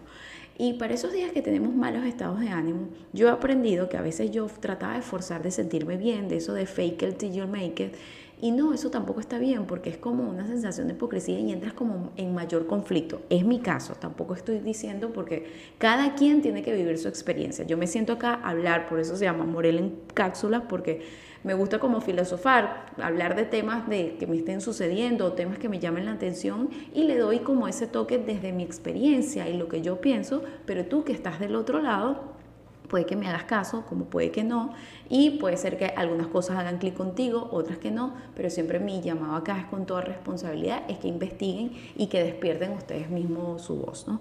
Y 0.58 0.74
para 0.74 0.92
esos 0.92 1.12
días 1.12 1.32
que 1.32 1.40
tenemos 1.40 1.74
malos 1.74 2.04
estados 2.04 2.38
de 2.38 2.50
ánimo, 2.50 2.88
yo 3.14 3.28
he 3.28 3.30
aprendido 3.30 3.88
que 3.88 3.96
a 3.96 4.02
veces 4.02 4.30
yo 4.30 4.46
trataba 4.60 4.94
de 4.94 5.02
forzar 5.02 5.42
de 5.42 5.50
sentirme 5.50 5.96
bien, 5.96 6.28
de 6.28 6.36
eso 6.36 6.52
de 6.52 6.66
fake 6.66 7.02
it 7.02 7.16
till 7.16 7.32
you 7.32 7.46
make 7.46 7.82
it, 7.82 7.94
y 8.42 8.50
no, 8.50 8.74
eso 8.74 8.90
tampoco 8.90 9.20
está 9.20 9.38
bien 9.38 9.66
porque 9.66 9.88
es 9.88 9.96
como 9.96 10.28
una 10.28 10.48
sensación 10.48 10.88
de 10.88 10.94
hipocresía 10.94 11.38
y 11.38 11.52
entras 11.52 11.74
como 11.74 12.10
en 12.16 12.34
mayor 12.34 12.66
conflicto. 12.66 13.22
Es 13.30 13.44
mi 13.44 13.60
caso, 13.60 13.94
tampoco 13.94 14.34
estoy 14.34 14.58
diciendo 14.58 15.12
porque 15.12 15.46
cada 15.78 16.16
quien 16.16 16.42
tiene 16.42 16.64
que 16.64 16.74
vivir 16.74 16.98
su 16.98 17.06
experiencia. 17.06 17.64
Yo 17.64 17.78
me 17.78 17.86
siento 17.86 18.14
acá 18.14 18.34
a 18.34 18.50
hablar, 18.50 18.88
por 18.88 18.98
eso 18.98 19.16
se 19.16 19.26
llama 19.26 19.44
Morel 19.44 19.78
en 19.78 19.94
cápsulas, 20.12 20.64
porque 20.68 21.02
me 21.44 21.54
gusta 21.54 21.78
como 21.78 22.00
filosofar, 22.00 22.86
hablar 23.00 23.36
de 23.36 23.44
temas 23.44 23.88
de, 23.88 24.16
que 24.18 24.26
me 24.26 24.36
estén 24.36 24.60
sucediendo 24.60 25.26
o 25.26 25.32
temas 25.34 25.60
que 25.60 25.68
me 25.68 25.78
llamen 25.78 26.06
la 26.06 26.12
atención 26.14 26.68
y 26.92 27.04
le 27.04 27.18
doy 27.18 27.38
como 27.38 27.68
ese 27.68 27.86
toque 27.86 28.18
desde 28.18 28.52
mi 28.52 28.64
experiencia 28.64 29.48
y 29.48 29.56
lo 29.56 29.68
que 29.68 29.82
yo 29.82 30.00
pienso, 30.00 30.42
pero 30.66 30.84
tú 30.84 31.04
que 31.04 31.12
estás 31.12 31.38
del 31.38 31.54
otro 31.54 31.80
lado, 31.80 32.41
puede 32.88 33.06
que 33.06 33.16
me 33.16 33.28
hagas 33.28 33.44
caso, 33.44 33.84
como 33.88 34.04
puede 34.04 34.30
que 34.30 34.44
no, 34.44 34.72
y 35.08 35.38
puede 35.38 35.56
ser 35.56 35.76
que 35.76 35.86
algunas 35.86 36.26
cosas 36.28 36.58
hagan 36.58 36.78
clic 36.78 36.94
contigo, 36.94 37.48
otras 37.52 37.78
que 37.78 37.90
no, 37.90 38.14
pero 38.34 38.50
siempre 38.50 38.78
mi 38.78 39.00
llamado 39.02 39.36
acá 39.36 39.58
es 39.58 39.66
con 39.66 39.86
toda 39.86 40.00
responsabilidad, 40.00 40.82
es 40.88 40.98
que 40.98 41.08
investiguen 41.08 41.72
y 41.96 42.06
que 42.06 42.22
despierten 42.22 42.72
ustedes 42.72 43.10
mismos 43.10 43.62
su 43.62 43.76
voz, 43.76 44.06
¿no? 44.08 44.20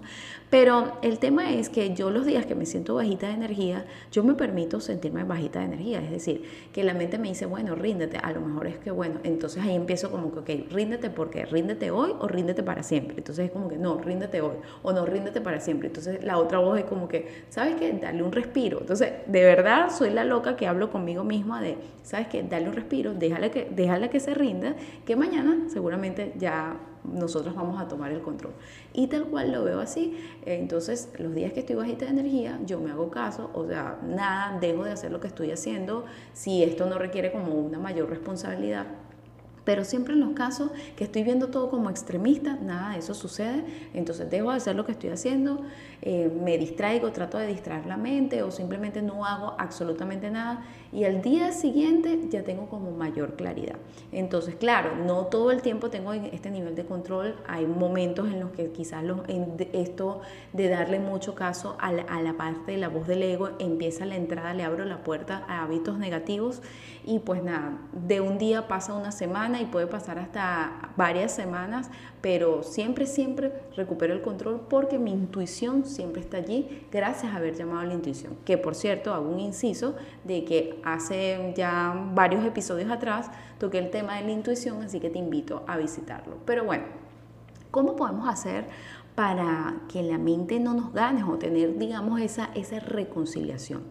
Pero 0.50 0.98
el 1.02 1.18
tema 1.18 1.52
es 1.52 1.68
que 1.68 1.94
yo 1.94 2.10
los 2.10 2.26
días 2.26 2.44
que 2.44 2.54
me 2.54 2.66
siento 2.66 2.94
bajita 2.94 3.28
de 3.28 3.34
energía, 3.34 3.86
yo 4.10 4.22
me 4.22 4.34
permito 4.34 4.80
sentirme 4.80 5.24
bajita 5.24 5.60
de 5.60 5.66
energía, 5.66 6.02
es 6.02 6.10
decir, 6.10 6.44
que 6.72 6.84
la 6.84 6.94
mente 6.94 7.18
me 7.18 7.28
dice, 7.28 7.46
bueno, 7.46 7.74
ríndete, 7.74 8.18
a 8.18 8.32
lo 8.32 8.40
mejor 8.40 8.66
es 8.66 8.78
que, 8.78 8.90
bueno, 8.90 9.20
entonces 9.24 9.62
ahí 9.62 9.74
empiezo 9.74 10.10
como 10.10 10.32
que, 10.32 10.40
ok, 10.40 10.72
ríndete 10.72 11.10
porque 11.10 11.46
ríndete 11.46 11.90
hoy 11.90 12.14
o 12.18 12.28
ríndete 12.28 12.62
para 12.62 12.82
siempre, 12.82 13.16
entonces 13.18 13.46
es 13.46 13.50
como 13.50 13.68
que, 13.68 13.76
no, 13.76 13.98
ríndete 13.98 14.40
hoy 14.40 14.56
o 14.82 14.92
no, 14.92 15.06
ríndete 15.06 15.40
para 15.40 15.60
siempre, 15.60 15.88
entonces 15.88 16.22
la 16.22 16.38
otra 16.38 16.58
voz 16.58 16.78
es 16.78 16.84
como 16.84 17.08
que, 17.08 17.44
¿sabes 17.48 17.76
qué? 17.76 17.92
Dale 17.92 18.22
un 18.22 18.32
entonces, 18.54 19.12
de 19.26 19.44
verdad, 19.44 19.90
soy 19.90 20.10
la 20.10 20.24
loca 20.24 20.56
que 20.56 20.66
hablo 20.66 20.90
conmigo 20.90 21.24
misma 21.24 21.60
de, 21.60 21.78
¿sabes 22.02 22.28
qué? 22.28 22.42
Dale 22.42 22.68
un 22.68 22.74
respiro, 22.74 23.14
déjala 23.14 23.50
que, 23.50 23.68
déjala 23.70 24.10
que 24.10 24.20
se 24.20 24.34
rinda, 24.34 24.74
que 25.04 25.16
mañana 25.16 25.68
seguramente 25.68 26.34
ya 26.38 26.76
nosotros 27.04 27.54
vamos 27.54 27.80
a 27.80 27.88
tomar 27.88 28.12
el 28.12 28.20
control. 28.20 28.52
Y 28.92 29.08
tal 29.08 29.24
cual 29.24 29.52
lo 29.52 29.64
veo 29.64 29.80
así. 29.80 30.16
Entonces, 30.44 31.10
los 31.18 31.34
días 31.34 31.52
que 31.52 31.60
estoy 31.60 31.76
bajita 31.76 32.04
de 32.04 32.12
energía, 32.12 32.58
yo 32.64 32.78
me 32.78 32.90
hago 32.90 33.10
caso, 33.10 33.50
o 33.54 33.66
sea, 33.66 33.98
nada, 34.06 34.58
dejo 34.60 34.84
de 34.84 34.92
hacer 34.92 35.10
lo 35.10 35.20
que 35.20 35.26
estoy 35.26 35.50
haciendo. 35.50 36.04
Si 36.32 36.62
esto 36.62 36.86
no 36.86 36.98
requiere 36.98 37.32
como 37.32 37.54
una 37.54 37.78
mayor 37.78 38.08
responsabilidad, 38.08 38.86
pero 39.64 39.84
siempre 39.84 40.14
en 40.14 40.20
los 40.20 40.32
casos 40.32 40.70
que 40.96 41.04
estoy 41.04 41.22
viendo 41.22 41.48
todo 41.48 41.70
como 41.70 41.90
extremista, 41.90 42.56
nada 42.56 42.96
eso 42.96 43.14
sucede. 43.14 43.64
Entonces 43.94 44.30
dejo 44.30 44.50
de 44.50 44.56
hacer 44.56 44.76
lo 44.76 44.84
que 44.84 44.92
estoy 44.92 45.10
haciendo, 45.10 45.62
eh, 46.02 46.30
me 46.42 46.58
distraigo, 46.58 47.12
trato 47.12 47.38
de 47.38 47.46
distraer 47.46 47.86
la 47.86 47.96
mente 47.96 48.42
o 48.42 48.50
simplemente 48.50 49.02
no 49.02 49.24
hago 49.24 49.54
absolutamente 49.58 50.30
nada. 50.30 50.64
Y 50.92 51.04
al 51.04 51.22
día 51.22 51.52
siguiente 51.52 52.20
ya 52.28 52.42
tengo 52.42 52.68
como 52.68 52.90
mayor 52.90 53.36
claridad. 53.36 53.76
Entonces, 54.10 54.56
claro, 54.56 54.96
no 54.96 55.26
todo 55.26 55.50
el 55.50 55.62
tiempo 55.62 55.90
tengo 55.90 56.12
este 56.12 56.50
nivel 56.50 56.74
de 56.74 56.84
control. 56.84 57.36
Hay 57.46 57.66
momentos 57.66 58.28
en 58.28 58.40
los 58.40 58.50
que 58.50 58.70
quizás 58.72 59.02
esto 59.72 60.20
de 60.52 60.68
darle 60.68 60.98
mucho 60.98 61.34
caso 61.34 61.76
a 61.78 61.92
la, 61.92 62.02
a 62.02 62.20
la 62.20 62.34
parte 62.34 62.72
de 62.72 62.78
la 62.78 62.88
voz 62.88 63.06
del 63.06 63.22
ego 63.22 63.50
empieza 63.58 64.04
la 64.04 64.16
entrada, 64.16 64.52
le 64.54 64.64
abro 64.64 64.84
la 64.84 65.02
puerta 65.02 65.44
a 65.48 65.62
hábitos 65.62 65.98
negativos. 65.98 66.62
Y 67.04 67.20
pues 67.20 67.42
nada, 67.42 67.78
de 67.92 68.20
un 68.20 68.38
día 68.38 68.68
pasa 68.68 68.94
una 68.94 69.12
y 69.60 69.66
puede 69.66 69.86
pasar 69.86 70.18
hasta 70.18 70.90
varias 70.96 71.34
semanas, 71.34 71.90
pero 72.20 72.62
siempre, 72.62 73.06
siempre 73.06 73.52
recupero 73.76 74.14
el 74.14 74.22
control 74.22 74.60
porque 74.68 74.98
mi 74.98 75.12
intuición 75.12 75.84
siempre 75.84 76.22
está 76.22 76.38
allí 76.38 76.86
gracias 76.90 77.32
a 77.32 77.36
haber 77.36 77.54
llamado 77.54 77.80
a 77.80 77.84
la 77.84 77.94
intuición. 77.94 78.36
Que 78.44 78.58
por 78.58 78.74
cierto, 78.74 79.12
hago 79.12 79.28
un 79.28 79.40
inciso 79.40 79.94
de 80.24 80.44
que 80.44 80.80
hace 80.84 81.52
ya 81.56 81.94
varios 82.14 82.44
episodios 82.44 82.90
atrás 82.90 83.30
toqué 83.58 83.78
el 83.78 83.90
tema 83.90 84.16
de 84.16 84.24
la 84.24 84.32
intuición, 84.32 84.82
así 84.82 85.00
que 85.00 85.10
te 85.10 85.18
invito 85.18 85.64
a 85.66 85.76
visitarlo. 85.76 86.36
Pero 86.46 86.64
bueno, 86.64 86.84
¿cómo 87.70 87.96
podemos 87.96 88.28
hacer 88.28 88.66
para 89.14 89.74
que 89.88 90.02
la 90.02 90.18
mente 90.18 90.58
no 90.58 90.74
nos 90.74 90.92
gane 90.92 91.22
o 91.24 91.36
tener, 91.38 91.78
digamos, 91.78 92.20
esa, 92.20 92.50
esa 92.54 92.80
reconciliación? 92.80 93.82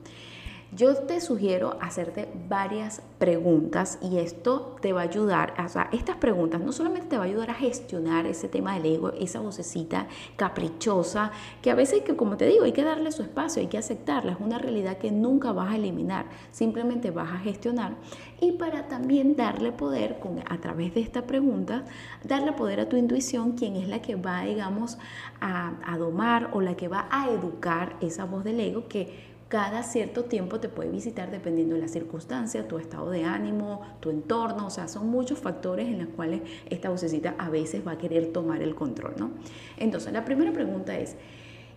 Yo 0.73 0.95
te 0.95 1.19
sugiero 1.19 1.77
hacerte 1.81 2.29
varias 2.47 3.01
preguntas 3.17 3.99
y 4.01 4.19
esto 4.19 4.77
te 4.79 4.93
va 4.93 5.01
a 5.01 5.03
ayudar, 5.03 5.53
o 5.61 5.67
sea, 5.67 5.89
estas 5.91 6.15
preguntas 6.15 6.61
no 6.61 6.71
solamente 6.71 7.07
te 7.07 7.17
va 7.17 7.23
a 7.23 7.25
ayudar 7.25 7.49
a 7.49 7.55
gestionar 7.55 8.25
ese 8.25 8.47
tema 8.47 8.75
del 8.75 8.85
ego, 8.85 9.11
esa 9.11 9.41
vocecita 9.41 10.07
caprichosa, 10.37 11.31
que 11.61 11.71
a 11.71 11.75
veces, 11.75 12.03
que 12.03 12.15
como 12.15 12.37
te 12.37 12.45
digo, 12.45 12.63
hay 12.63 12.71
que 12.71 12.85
darle 12.85 13.11
su 13.11 13.21
espacio, 13.21 13.61
hay 13.61 13.67
que 13.67 13.77
aceptarla, 13.77 14.31
es 14.31 14.37
una 14.39 14.59
realidad 14.59 14.97
que 14.97 15.11
nunca 15.11 15.51
vas 15.51 15.73
a 15.73 15.75
eliminar, 15.75 16.27
simplemente 16.51 17.11
vas 17.11 17.33
a 17.33 17.39
gestionar. 17.39 17.95
Y 18.39 18.53
para 18.53 18.87
también 18.87 19.35
darle 19.35 19.73
poder, 19.73 20.19
con, 20.19 20.39
a 20.39 20.57
través 20.61 20.93
de 20.93 21.01
esta 21.01 21.23
pregunta, 21.23 21.83
darle 22.23 22.53
poder 22.53 22.79
a 22.79 22.87
tu 22.87 22.95
intuición, 22.95 23.57
quien 23.57 23.75
es 23.75 23.89
la 23.89 24.01
que 24.01 24.15
va, 24.15 24.43
digamos, 24.43 24.97
a, 25.41 25.73
a 25.85 25.97
domar 25.97 26.51
o 26.53 26.61
la 26.61 26.77
que 26.77 26.87
va 26.87 27.09
a 27.11 27.29
educar 27.29 27.97
esa 27.99 28.23
voz 28.23 28.45
del 28.45 28.61
ego 28.61 28.87
que 28.87 29.30
cada 29.51 29.84
cierto 29.84 30.24
tiempo 30.24 30.62
te 30.62 30.70
puede 30.70 30.89
visitar 30.89 31.29
dependiendo 31.29 31.75
de 31.75 31.81
la 31.81 31.89
circunstancia, 31.89 32.70
tu 32.70 32.77
estado 32.77 33.10
de 33.10 33.25
ánimo, 33.25 33.81
tu 34.00 34.10
entorno, 34.10 34.67
o 34.67 34.70
sea, 34.70 34.88
son 34.88 35.10
muchos 35.10 35.39
factores 35.39 35.89
en 35.89 36.00
los 36.00 36.08
cuales 36.15 36.41
esta 36.70 36.89
vocecita 36.89 37.36
a 37.38 37.50
veces 37.50 37.86
va 37.86 37.91
a 37.91 37.98
querer 37.98 38.31
tomar 38.31 38.62
el 38.62 38.75
control, 38.75 39.15
¿no? 39.17 39.31
Entonces, 39.75 40.13
la 40.13 40.24
primera 40.24 40.53
pregunta 40.53 40.98
es, 40.98 41.17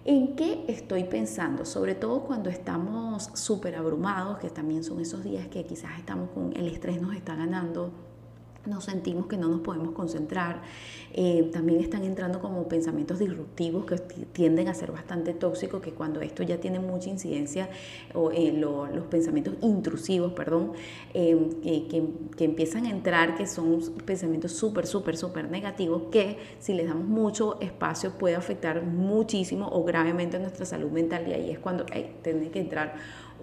¿En 0.07 0.37
qué 0.37 0.66
estoy 0.69 1.04
pensando? 1.04 1.64
Sobre 1.64 1.95
todo 1.95 2.25
cuando 2.25 2.50
estamos 2.50 3.31
súper 3.33 3.75
abrumados, 3.75 4.37
que 4.37 4.50
también 4.50 4.85
son 4.85 5.00
esos 5.00 5.25
días 5.25 5.49
que 5.49 5.64
quizás 5.64 5.99
estamos 5.99 6.28
con 6.28 6.54
el 6.54 6.69
estrés 6.69 7.00
nos 7.00 7.16
está 7.16 7.35
ganando, 7.35 7.90
nos 8.66 8.85
sentimos 8.85 9.26
que 9.26 9.37
no 9.37 9.49
nos 9.49 9.61
podemos 9.61 9.92
concentrar. 9.92 10.62
Eh, 11.12 11.50
también 11.52 11.80
están 11.80 12.02
entrando 12.02 12.40
como 12.40 12.66
pensamientos 12.66 13.18
disruptivos 13.18 13.85
que 13.85 13.97
tienden 14.33 14.68
a 14.68 14.75
ser 14.75 14.90
bastante 14.90 15.33
tóxicos, 15.33 15.80
que 15.80 15.92
cuando 15.92 16.21
esto 16.21 16.42
ya 16.42 16.59
tiene 16.59 16.80
mucha 16.80 17.09
incidencia, 17.09 17.68
o 18.14 18.30
eh, 18.30 18.52
los 18.52 19.06
pensamientos 19.06 19.54
intrusivos, 19.61 20.33
perdón, 20.33 20.73
eh, 21.12 21.87
que, 21.90 22.04
que, 22.37 22.44
empiezan 22.44 22.87
a 22.87 22.90
entrar, 22.90 23.37
que 23.37 23.47
son 23.47 23.80
pensamientos 24.04 24.52
súper, 24.52 24.87
súper, 24.87 25.16
súper 25.16 25.50
negativos, 25.50 26.04
que 26.11 26.38
si 26.59 26.75
les 26.75 26.88
damos 26.88 27.06
mucho 27.06 27.61
espacio 27.61 28.12
puede 28.18 28.35
afectar 28.35 28.83
muchísimo 28.83 29.68
o 29.68 29.85
gravemente 29.85 30.38
nuestra 30.38 30.66
salud 30.66 30.90
mental 30.90 31.28
y 31.28 31.33
ahí 31.33 31.50
es 31.50 31.59
cuando 31.59 31.87
hay, 31.92 32.16
tiene 32.23 32.50
que 32.50 32.61
entrar 32.61 32.94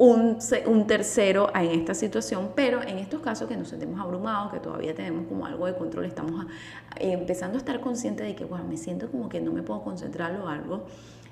un, 0.01 0.87
tercero 0.87 1.51
en 1.53 1.79
esta 1.79 1.93
situación, 1.93 2.53
pero 2.55 2.81
en 2.81 2.97
estos 2.97 3.21
casos 3.21 3.47
que 3.47 3.55
nos 3.55 3.67
sentimos 3.67 3.99
abrumados, 3.99 4.51
que 4.51 4.59
todavía 4.59 4.95
tenemos 4.95 5.27
como 5.27 5.45
algo 5.45 5.67
de 5.67 5.75
control, 5.75 6.05
estamos 6.05 6.47
empezando 6.99 7.57
a 7.57 7.59
estar 7.59 7.79
conscientes 7.81 8.25
de 8.25 8.35
que, 8.35 8.43
bueno, 8.43 8.65
me 8.65 8.77
siento 8.77 9.11
como 9.11 9.29
que 9.29 9.39
no 9.39 9.51
me 9.51 9.61
puedo 9.61 9.83
concentrar 9.83 10.35
o 10.41 10.47
algo, 10.47 10.85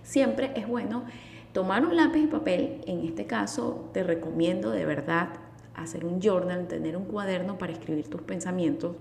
siempre 0.04 0.52
es 0.56 0.68
bueno 0.68 1.04
tomar 1.52 1.84
un 1.84 1.96
lápiz 1.96 2.20
y 2.20 2.28
papel, 2.28 2.82
en 2.86 3.04
este 3.06 3.26
caso 3.26 3.90
te 3.92 4.04
recomiendo 4.04 4.70
de 4.70 4.86
verdad 4.86 5.30
hacer 5.74 6.06
un 6.06 6.22
journal, 6.22 6.68
tener 6.68 6.96
un 6.96 7.06
cuaderno 7.06 7.58
para 7.58 7.74
escribir 7.74 8.08
tus 8.08 8.22
pensamientos 8.22 8.96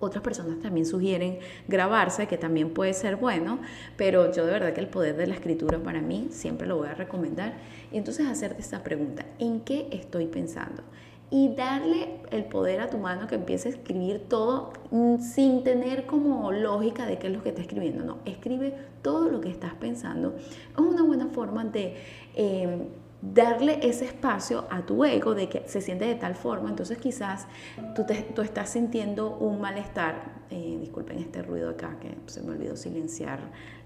otras 0.00 0.22
personas 0.22 0.60
también 0.60 0.86
sugieren 0.86 1.38
grabarse, 1.68 2.26
que 2.26 2.36
también 2.36 2.70
puede 2.70 2.92
ser 2.92 3.16
bueno, 3.16 3.58
pero 3.96 4.32
yo 4.32 4.44
de 4.46 4.52
verdad 4.52 4.72
que 4.72 4.80
el 4.80 4.88
poder 4.88 5.16
de 5.16 5.26
la 5.26 5.34
escritura 5.34 5.78
para 5.78 6.00
mí 6.00 6.28
siempre 6.30 6.66
lo 6.66 6.76
voy 6.76 6.88
a 6.88 6.94
recomendar. 6.94 7.54
Y 7.92 7.98
entonces 7.98 8.26
hacerte 8.26 8.60
esta 8.60 8.82
pregunta, 8.82 9.24
¿en 9.38 9.60
qué 9.60 9.88
estoy 9.92 10.26
pensando? 10.26 10.82
Y 11.30 11.54
darle 11.54 12.20
el 12.30 12.44
poder 12.44 12.80
a 12.80 12.90
tu 12.90 12.98
mano 12.98 13.26
que 13.26 13.34
empiece 13.34 13.68
a 13.68 13.72
escribir 13.72 14.28
todo 14.28 14.72
mm, 14.90 15.18
sin 15.18 15.64
tener 15.64 16.06
como 16.06 16.52
lógica 16.52 17.06
de 17.06 17.18
qué 17.18 17.28
es 17.28 17.32
lo 17.32 17.42
que 17.42 17.48
está 17.48 17.62
escribiendo. 17.62 18.04
No, 18.04 18.18
escribe 18.24 18.74
todo 19.02 19.28
lo 19.30 19.40
que 19.40 19.48
estás 19.48 19.74
pensando. 19.74 20.34
Es 20.36 20.78
una 20.78 21.02
buena 21.02 21.28
forma 21.28 21.64
de... 21.64 21.96
Em, 22.34 23.03
darle 23.32 23.78
ese 23.82 24.04
espacio 24.04 24.66
a 24.70 24.84
tu 24.84 25.04
ego 25.04 25.34
de 25.34 25.48
que 25.48 25.62
se 25.66 25.80
siente 25.80 26.04
de 26.04 26.14
tal 26.14 26.34
forma, 26.34 26.68
entonces 26.68 26.98
quizás 26.98 27.46
tú, 27.94 28.04
tú 28.34 28.42
estás 28.42 28.70
sintiendo 28.70 29.36
un 29.36 29.60
malestar, 29.60 30.42
eh, 30.50 30.76
disculpen 30.80 31.18
este 31.18 31.42
ruido 31.42 31.70
acá 31.70 31.96
que 32.00 32.14
se 32.26 32.42
me 32.42 32.50
olvidó 32.50 32.76
silenciar 32.76 33.38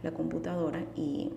la 0.02 0.10
computadora 0.10 0.80
y 0.96 1.30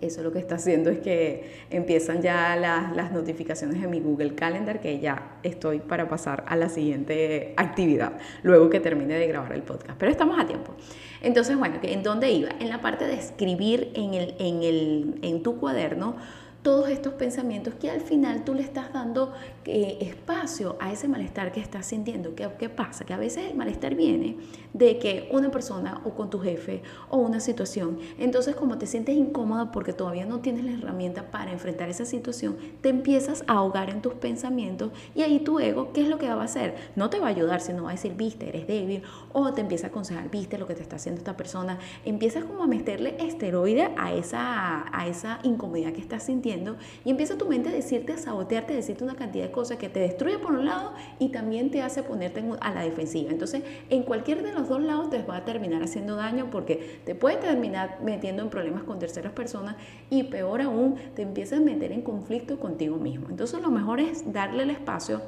eso 0.00 0.22
lo 0.22 0.32
que 0.32 0.38
está 0.38 0.54
haciendo 0.54 0.88
es 0.88 1.00
que 1.00 1.66
empiezan 1.68 2.22
ya 2.22 2.56
las, 2.56 2.94
las, 2.96 3.12
notificaciones 3.12 3.82
de 3.82 3.86
mi 3.86 4.00
Google 4.00 4.34
Calendar 4.34 4.80
que 4.80 4.98
ya 4.98 5.36
estoy 5.42 5.80
para 5.80 6.08
pasar 6.08 6.44
a 6.46 6.56
la 6.56 6.70
siguiente 6.70 7.52
actividad 7.56 8.12
luego 8.42 8.70
que 8.70 8.80
termine 8.80 9.14
de 9.14 9.26
grabar 9.26 9.52
el 9.52 9.62
podcast. 9.62 9.98
Pero 9.98 10.10
estamos 10.10 10.38
a 10.38 10.46
tiempo. 10.46 10.74
Entonces, 11.20 11.58
bueno, 11.58 11.76
¿en 11.82 12.02
dónde 12.02 12.30
iba? 12.30 12.48
En 12.60 12.70
la 12.70 12.80
parte 12.80 13.06
de 13.06 13.14
escribir 13.14 13.92
en, 13.94 14.14
el, 14.14 14.34
en, 14.38 14.62
el, 14.62 15.18
en 15.20 15.42
tu 15.42 15.58
cuaderno 15.58 16.16
todos 16.62 16.90
estos 16.90 17.14
pensamientos 17.14 17.74
que 17.74 17.90
al 17.90 18.02
final 18.02 18.44
tú 18.44 18.54
le 18.54 18.62
estás 18.62 18.92
dando 18.92 19.32
eh, 19.64 19.98
espacio 20.00 20.76
a 20.78 20.92
ese 20.92 21.08
malestar 21.08 21.52
que 21.52 21.60
estás 21.60 21.86
sintiendo. 21.86 22.34
¿Qué, 22.34 22.48
¿Qué, 22.58 22.68
pasa? 22.68 23.04
Que 23.04 23.14
a 23.14 23.16
veces 23.16 23.50
el 23.50 23.56
malestar 23.56 23.94
viene 23.94 24.36
de 24.74 24.98
que 24.98 25.28
una 25.32 25.50
persona 25.50 26.02
o 26.04 26.10
con 26.10 26.28
tu 26.28 26.38
jefe 26.40 26.82
o 27.08 27.16
una 27.16 27.40
situación, 27.40 27.98
entonces 28.18 28.54
como 28.54 28.78
te 28.78 28.86
sientes 28.86 29.16
incómoda 29.16 29.72
porque 29.72 29.92
todavía 29.92 30.26
no 30.26 30.40
tienes 30.40 30.64
la 30.64 30.72
herramienta 30.72 31.30
para 31.30 31.50
enfrentar 31.50 31.88
esa 31.88 32.04
situación, 32.04 32.56
te 32.80 32.90
empiezas 32.90 33.42
a 33.46 33.54
ahogar 33.54 33.90
en 33.90 34.02
tus 34.02 34.14
pensamientos 34.14 34.92
y 35.14 35.22
ahí 35.22 35.40
tu 35.40 35.60
ego, 35.60 35.92
¿qué 35.92 36.02
es 36.02 36.08
lo 36.08 36.18
que 36.18 36.28
va 36.28 36.42
a 36.42 36.44
hacer? 36.44 36.74
No 36.94 37.10
te 37.10 37.18
va 37.18 37.26
a 37.26 37.30
ayudar, 37.30 37.60
sino 37.60 37.84
va 37.84 37.90
a 37.90 37.92
decir, 37.92 38.14
viste, 38.16 38.48
eres 38.48 38.66
débil 38.66 39.02
o 39.32 39.52
te 39.52 39.62
empieza 39.62 39.86
a 39.86 39.90
aconsejar, 39.90 40.30
viste 40.30 40.58
lo 40.58 40.66
que 40.66 40.74
te 40.74 40.82
está 40.82 40.96
haciendo 40.96 41.18
esta 41.18 41.36
persona. 41.36 41.78
Empiezas 42.04 42.44
como 42.44 42.62
a 42.62 42.66
meterle 42.66 43.16
esteroide 43.18 43.90
a 43.96 44.12
esa, 44.12 44.84
a 44.96 45.06
esa 45.08 45.40
incomodidad 45.42 45.92
que 45.92 46.00
estás 46.00 46.24
sintiendo 46.24 46.49
y 47.04 47.10
empieza 47.10 47.36
tu 47.36 47.46
mente 47.46 47.68
a 47.68 47.72
decirte, 47.72 48.12
a 48.12 48.18
sabotearte, 48.18 48.72
a 48.72 48.76
decirte 48.76 49.04
una 49.04 49.14
cantidad 49.14 49.44
de 49.44 49.50
cosas 49.50 49.78
que 49.78 49.88
te 49.88 50.00
destruye 50.00 50.38
por 50.38 50.52
un 50.52 50.66
lado 50.66 50.92
y 51.18 51.28
también 51.28 51.70
te 51.70 51.82
hace 51.82 52.02
ponerte 52.02 52.42
a 52.60 52.74
la 52.74 52.82
defensiva. 52.82 53.30
Entonces, 53.30 53.62
en 53.88 54.02
cualquier 54.02 54.42
de 54.42 54.52
los 54.52 54.68
dos 54.68 54.80
lados 54.82 55.10
te 55.10 55.22
va 55.22 55.36
a 55.36 55.44
terminar 55.44 55.82
haciendo 55.82 56.16
daño 56.16 56.50
porque 56.50 57.00
te 57.04 57.14
puede 57.14 57.36
terminar 57.36 57.98
metiendo 58.02 58.42
en 58.42 58.50
problemas 58.50 58.82
con 58.84 58.98
terceras 58.98 59.32
personas 59.32 59.76
y 60.08 60.24
peor 60.24 60.62
aún, 60.62 60.96
te 61.14 61.22
empiezas 61.22 61.60
a 61.60 61.62
meter 61.62 61.92
en 61.92 62.02
conflicto 62.02 62.58
contigo 62.58 62.96
mismo. 62.96 63.28
Entonces, 63.30 63.60
lo 63.60 63.70
mejor 63.70 64.00
es 64.00 64.32
darle 64.32 64.64
el 64.64 64.70
espacio 64.70 65.20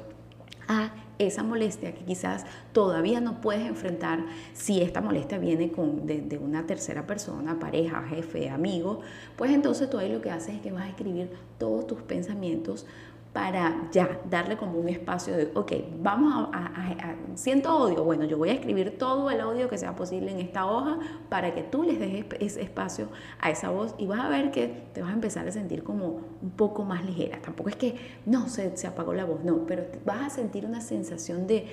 a 0.67 0.91
esa 1.19 1.43
molestia 1.43 1.93
que 1.93 2.03
quizás 2.03 2.45
todavía 2.71 3.21
no 3.21 3.41
puedes 3.41 3.65
enfrentar 3.65 4.25
si 4.53 4.81
esta 4.81 5.01
molestia 5.01 5.37
viene 5.37 5.71
con, 5.71 6.05
de, 6.05 6.37
una 6.37 6.65
tercera 6.65 7.05
persona, 7.05 7.59
pareja, 7.59 8.03
jefe, 8.03 8.49
amigo, 8.49 9.01
pues 9.35 9.51
entonces 9.51 9.89
tú 9.89 9.97
ahí 9.97 10.11
lo 10.11 10.21
que 10.21 10.31
haces 10.31 10.55
es 10.55 10.61
que 10.61 10.71
vas 10.71 10.83
a 10.83 10.89
escribir 10.89 11.29
todos 11.57 11.87
tus 11.87 12.01
pensamientos 12.01 12.85
para 13.33 13.89
ya 13.91 14.21
darle 14.29 14.57
como 14.57 14.77
un 14.77 14.87
espacio 14.87 15.35
de, 15.35 15.51
ok, 15.55 15.71
vamos 15.99 16.49
a, 16.53 17.15
siento 17.33 17.75
odio, 17.75 18.03
bueno, 18.03 18.25
yo 18.25 18.37
voy 18.37 18.49
a 18.49 18.53
escribir 18.53 18.99
todo 18.99 19.31
el 19.31 19.41
odio 19.41 19.67
que 19.69 19.77
sea 19.79 19.95
posible 19.95 20.31
en 20.31 20.39
esta 20.39 20.67
hoja 20.67 20.99
para 21.29 21.55
que 21.55 21.63
tú 21.63 21.81
les 21.81 21.99
dejes 21.99 22.25
ese 22.39 22.61
espacio 22.61 23.09
a 23.39 23.49
esa 23.49 23.71
voz 23.71 23.95
y 23.97 24.05
vas 24.05 24.19
a 24.19 24.29
ver 24.29 24.51
que 24.51 24.67
te 24.93 25.01
vas 25.01 25.09
a 25.09 25.13
empezar 25.13 25.47
a 25.47 25.51
sentir 25.51 25.83
como 25.83 26.21
un 26.43 26.51
poco 26.51 26.83
más 26.83 27.03
ligera. 27.03 27.41
Tampoco 27.41 27.69
es 27.69 27.75
que, 27.75 27.95
no, 28.27 28.47
se, 28.47 28.77
se 28.77 28.85
apagó 28.85 29.13
la 29.15 29.25
voz, 29.25 29.43
no, 29.43 29.65
pero 29.65 29.83
vas 30.05 30.21
a 30.21 30.29
sentir 30.29 30.65
una 30.65 30.79
sensación 30.79 31.47
de, 31.47 31.65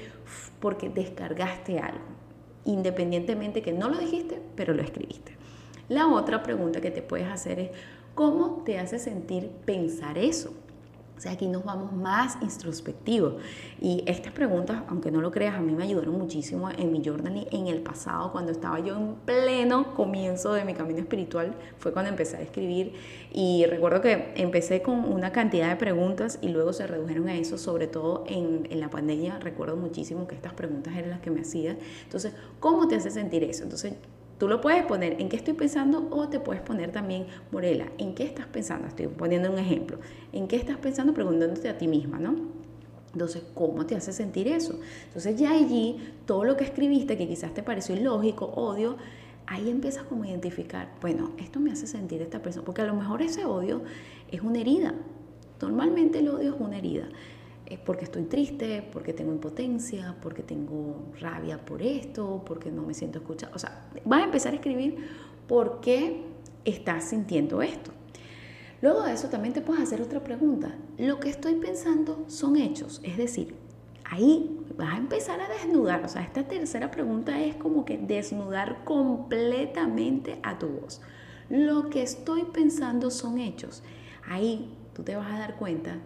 porque 0.60 0.88
descargaste 0.88 1.78
algo. 1.78 2.04
independientemente 2.64 3.62
que 3.62 3.72
no 3.72 3.90
lo 3.90 3.98
dijiste, 3.98 4.40
pero 4.56 4.72
lo 4.72 4.82
escribiste. 4.82 5.36
La 5.88 6.06
otra 6.06 6.42
pregunta 6.42 6.80
que 6.80 6.90
te 6.90 7.02
puedes 7.02 7.28
hacer 7.28 7.58
es, 7.58 7.70
¿cómo 8.14 8.62
te 8.64 8.78
hace 8.78 8.98
sentir 8.98 9.50
pensar 9.66 10.16
eso? 10.16 10.54
O 11.20 11.22
sea, 11.22 11.32
aquí 11.32 11.48
nos 11.48 11.66
vamos 11.66 11.92
más 11.92 12.38
introspectivos. 12.40 13.34
Y 13.78 14.02
estas 14.06 14.32
preguntas, 14.32 14.84
aunque 14.88 15.10
no 15.10 15.20
lo 15.20 15.30
creas, 15.30 15.54
a 15.54 15.60
mí 15.60 15.74
me 15.74 15.84
ayudaron 15.84 16.16
muchísimo 16.16 16.70
en 16.70 16.90
mi 16.90 17.04
journaling 17.04 17.46
en 17.52 17.66
el 17.66 17.82
pasado, 17.82 18.32
cuando 18.32 18.52
estaba 18.52 18.80
yo 18.80 18.96
en 18.96 19.16
pleno 19.26 19.92
comienzo 19.94 20.54
de 20.54 20.64
mi 20.64 20.72
camino 20.72 21.00
espiritual, 21.00 21.54
fue 21.76 21.92
cuando 21.92 22.08
empecé 22.08 22.38
a 22.38 22.40
escribir. 22.40 22.94
Y 23.32 23.66
recuerdo 23.66 24.00
que 24.00 24.32
empecé 24.36 24.80
con 24.80 25.12
una 25.12 25.30
cantidad 25.30 25.68
de 25.68 25.76
preguntas 25.76 26.38
y 26.40 26.48
luego 26.48 26.72
se 26.72 26.86
redujeron 26.86 27.28
a 27.28 27.36
eso, 27.36 27.58
sobre 27.58 27.86
todo 27.86 28.24
en, 28.26 28.66
en 28.70 28.80
la 28.80 28.88
pandemia. 28.88 29.40
Recuerdo 29.40 29.76
muchísimo 29.76 30.26
que 30.26 30.34
estas 30.34 30.54
preguntas 30.54 30.96
eran 30.96 31.10
las 31.10 31.20
que 31.20 31.30
me 31.30 31.42
hacía. 31.42 31.76
Entonces, 32.02 32.32
¿cómo 32.60 32.88
te 32.88 32.94
hace 32.94 33.10
sentir 33.10 33.44
eso? 33.44 33.64
Entonces, 33.64 33.92
Tú 34.40 34.48
lo 34.48 34.62
puedes 34.62 34.82
poner 34.86 35.20
en 35.20 35.28
qué 35.28 35.36
estoy 35.36 35.52
pensando 35.52 36.08
o 36.10 36.30
te 36.30 36.40
puedes 36.40 36.62
poner 36.62 36.90
también, 36.90 37.26
Morela, 37.52 37.92
¿en 37.98 38.14
qué 38.14 38.22
estás 38.22 38.46
pensando? 38.46 38.88
Estoy 38.88 39.08
poniendo 39.08 39.52
un 39.52 39.58
ejemplo. 39.58 39.98
¿En 40.32 40.48
qué 40.48 40.56
estás 40.56 40.78
pensando? 40.78 41.12
Preguntándote 41.12 41.68
a 41.68 41.76
ti 41.76 41.86
misma, 41.86 42.18
¿no? 42.18 42.36
Entonces, 43.12 43.42
¿cómo 43.52 43.84
te 43.84 43.96
hace 43.96 44.14
sentir 44.14 44.48
eso? 44.48 44.80
Entonces 45.08 45.38
ya 45.38 45.50
allí, 45.50 45.98
todo 46.24 46.44
lo 46.44 46.56
que 46.56 46.64
escribiste 46.64 47.18
que 47.18 47.28
quizás 47.28 47.52
te 47.52 47.62
pareció 47.62 47.94
ilógico, 47.94 48.46
odio, 48.46 48.96
ahí 49.46 49.68
empiezas 49.68 50.04
como 50.04 50.22
a 50.22 50.28
identificar, 50.28 50.88
bueno, 51.02 51.32
esto 51.38 51.60
me 51.60 51.70
hace 51.70 51.86
sentir 51.86 52.22
esta 52.22 52.40
persona, 52.40 52.64
porque 52.64 52.80
a 52.80 52.86
lo 52.86 52.94
mejor 52.94 53.20
ese 53.20 53.44
odio 53.44 53.82
es 54.32 54.40
una 54.40 54.60
herida. 54.60 54.94
Normalmente 55.60 56.20
el 56.20 56.28
odio 56.30 56.54
es 56.54 56.60
una 56.60 56.78
herida 56.78 57.10
es 57.70 57.78
porque 57.78 58.04
estoy 58.04 58.24
triste, 58.24 58.86
porque 58.92 59.12
tengo 59.12 59.32
impotencia, 59.32 60.16
porque 60.20 60.42
tengo 60.42 61.12
rabia 61.20 61.64
por 61.64 61.80
esto, 61.80 62.42
porque 62.44 62.70
no 62.72 62.82
me 62.82 62.94
siento 62.94 63.20
escuchada. 63.20 63.54
O 63.54 63.58
sea, 63.58 63.88
vas 64.04 64.22
a 64.22 64.24
empezar 64.24 64.52
a 64.52 64.56
escribir 64.56 64.96
por 65.46 65.80
qué 65.80 66.24
estás 66.64 67.04
sintiendo 67.04 67.62
esto. 67.62 67.92
Luego 68.82 69.02
de 69.02 69.12
eso 69.12 69.28
también 69.28 69.54
te 69.54 69.60
puedes 69.60 69.82
hacer 69.82 70.02
otra 70.02 70.24
pregunta. 70.24 70.74
Lo 70.98 71.20
que 71.20 71.30
estoy 71.30 71.54
pensando 71.54 72.24
son 72.26 72.56
hechos, 72.56 73.00
es 73.04 73.16
decir, 73.16 73.54
ahí 74.04 74.58
vas 74.76 74.94
a 74.94 74.98
empezar 74.98 75.40
a 75.40 75.48
desnudar. 75.48 76.04
O 76.04 76.08
sea, 76.08 76.22
esta 76.22 76.48
tercera 76.48 76.90
pregunta 76.90 77.40
es 77.40 77.54
como 77.54 77.84
que 77.84 77.98
desnudar 77.98 78.84
completamente 78.84 80.40
a 80.42 80.58
tu 80.58 80.68
voz. 80.68 81.00
Lo 81.48 81.88
que 81.88 82.02
estoy 82.02 82.44
pensando 82.44 83.10
son 83.10 83.38
hechos. 83.38 83.82
Ahí 84.26 84.76
tú 84.94 85.04
te 85.04 85.14
vas 85.14 85.32
a 85.32 85.38
dar 85.38 85.56
cuenta 85.56 85.98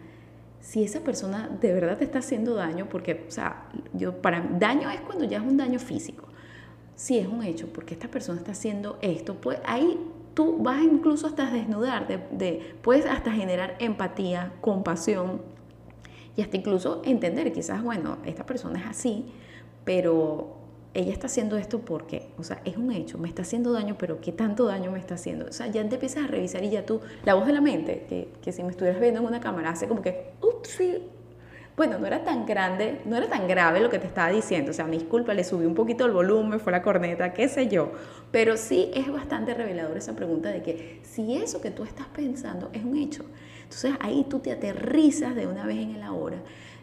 si 0.65 0.83
esa 0.83 1.01
persona 1.01 1.51
de 1.61 1.75
verdad 1.75 1.99
te 1.99 2.05
está 2.05 2.21
haciendo 2.21 2.55
daño, 2.55 2.89
porque, 2.89 3.27
o 3.29 3.31
sea, 3.31 3.69
yo, 3.93 4.23
para 4.23 4.41
daño 4.41 4.89
es 4.89 5.03
cuando 5.03 5.27
ya 5.27 5.37
es 5.37 5.45
un 5.45 5.59
daño 5.59 5.79
físico. 5.79 6.27
Si 6.97 7.19
es 7.19 7.29
un 7.29 7.43
hecho, 7.43 7.71
porque 7.71 7.93
esta 7.93 8.09
persona 8.09 8.39
está 8.39 8.53
haciendo 8.53 8.97
esto, 9.03 9.35
pues 9.35 9.59
ahí 9.67 10.01
tú 10.33 10.57
vas 10.63 10.83
incluso 10.83 11.27
hasta 11.27 11.51
desnudar, 11.51 12.09
de, 12.09 12.77
puedes 12.81 13.05
hasta 13.05 13.31
generar 13.31 13.77
empatía, 13.79 14.55
compasión 14.63 15.43
y 16.35 16.41
hasta 16.41 16.57
incluso 16.57 17.03
entender, 17.05 17.53
quizás, 17.53 17.83
bueno, 17.83 18.17
esta 18.25 18.47
persona 18.47 18.81
es 18.81 18.87
así, 18.87 19.27
pero 19.85 20.57
ella 20.95 21.13
está 21.13 21.27
haciendo 21.27 21.57
esto 21.57 21.81
porque, 21.81 22.29
o 22.39 22.45
sea, 22.45 22.63
es 22.65 22.77
un 22.77 22.93
hecho, 22.93 23.19
me 23.19 23.29
está 23.29 23.43
haciendo 23.43 23.73
daño, 23.73 23.97
pero 23.99 24.21
¿qué 24.21 24.31
tanto 24.31 24.65
daño 24.65 24.93
me 24.93 25.01
está 25.01 25.15
haciendo? 25.17 25.47
O 25.47 25.53
sea, 25.53 25.67
ya 25.67 25.87
te 25.89 25.97
empiezas 25.97 26.25
a 26.25 26.27
revisar 26.29 26.63
y 26.63 26.71
ya 26.71 26.87
tú, 26.87 27.01
la 27.25 27.35
voz 27.35 27.47
de 27.47 27.53
la 27.53 27.61
mente, 27.61 28.07
que, 28.09 28.29
que 28.41 28.53
si 28.53 28.63
me 28.63 28.71
estuvieras 28.71 29.01
viendo 29.01 29.21
en 29.21 29.27
una 29.27 29.41
cámara, 29.41 29.71
hace 29.71 29.89
como 29.89 30.01
que, 30.01 30.33
ups, 30.41 30.69
sí. 30.69 31.03
Bueno, 31.77 31.99
no 31.99 32.07
era 32.07 32.23
tan 32.23 32.47
grande, 32.47 33.01
no 33.05 33.17
era 33.17 33.29
tan 33.29 33.49
grave 33.49 33.81
lo 33.81 33.91
que 33.91 33.99
te 33.99 34.07
estaba 34.07 34.31
diciendo, 34.31 34.71
o 34.71 34.75
sea, 34.75 34.85
me 34.85 34.97
disculpa, 34.97 35.35
le 35.35 35.43
subí 35.43 35.67
un 35.67 35.75
poquito 35.75 36.07
el 36.07 36.13
volumen, 36.13 36.61
fue 36.61 36.71
la 36.71 36.83
corneta, 36.83 37.33
qué 37.33 37.49
sé 37.49 37.67
yo, 37.67 37.91
pero 38.31 38.57
sí 38.57 38.93
es 38.95 39.11
bastante 39.13 39.55
revelador 39.55 39.97
esa 39.97 40.15
pregunta 40.15 40.51
de 40.51 40.63
que 40.63 41.01
si 41.03 41.35
eso 41.35 41.61
que 41.61 41.73
tú 41.73 41.83
estás 41.83 42.07
pensando 42.07 42.71
es 42.73 42.85
un 42.85 42.97
hecho, 42.97 43.25
entonces 43.65 43.95
ahí 43.99 44.25
tú 44.31 44.39
te 44.39 44.53
aterrizas 44.53 45.35
de 45.35 45.49
una 45.49 45.67
vez 45.67 45.79
en 45.79 45.97
el 45.97 46.03
ahora 46.05 46.37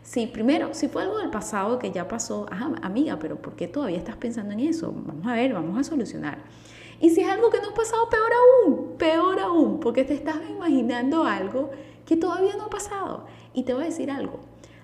Sí, 0.04 0.28
primero, 0.28 0.74
si 0.74 0.88
fue 0.88 1.04
algo 1.04 1.20
del 1.20 1.30
pasado 1.30 1.78
que 1.80 1.92
ya 1.92 2.08
pasó, 2.08 2.48
amiga, 2.82 3.18
pero 3.20 3.38
¿por 3.38 3.56
qué 3.56 3.68
todavía 3.68 3.98
estás 3.98 4.18
pensando 4.18 4.54
en 4.54 4.62
eso? 4.62 4.92
Vamos 4.94 5.26
a 5.28 5.34
ver, 5.34 5.54
vamos 5.54 5.78
a 5.78 5.84
solucionar. 5.84 6.40
Y 7.00 7.12
si 7.12 7.22
es 7.22 7.30
algo 7.30 7.50
que 7.50 7.60
no 7.62 7.70
ha 7.70 7.74
pasado, 7.74 8.10
peor 8.10 8.32
aún, 8.34 8.98
peor 8.98 9.40
aún, 9.40 9.80
porque 9.80 10.04
te 10.04 10.14
estás 10.14 10.38
imaginando 10.50 11.24
algo 11.24 11.72
que 12.06 12.18
todavía 12.18 12.56
no 12.58 12.66
ha 12.66 12.70
pasado. 12.70 13.26
Y 13.54 13.64
te 13.64 13.74
voy 13.74 13.84
a 13.84 13.86
decir 13.88 14.12
algo, 14.12 14.40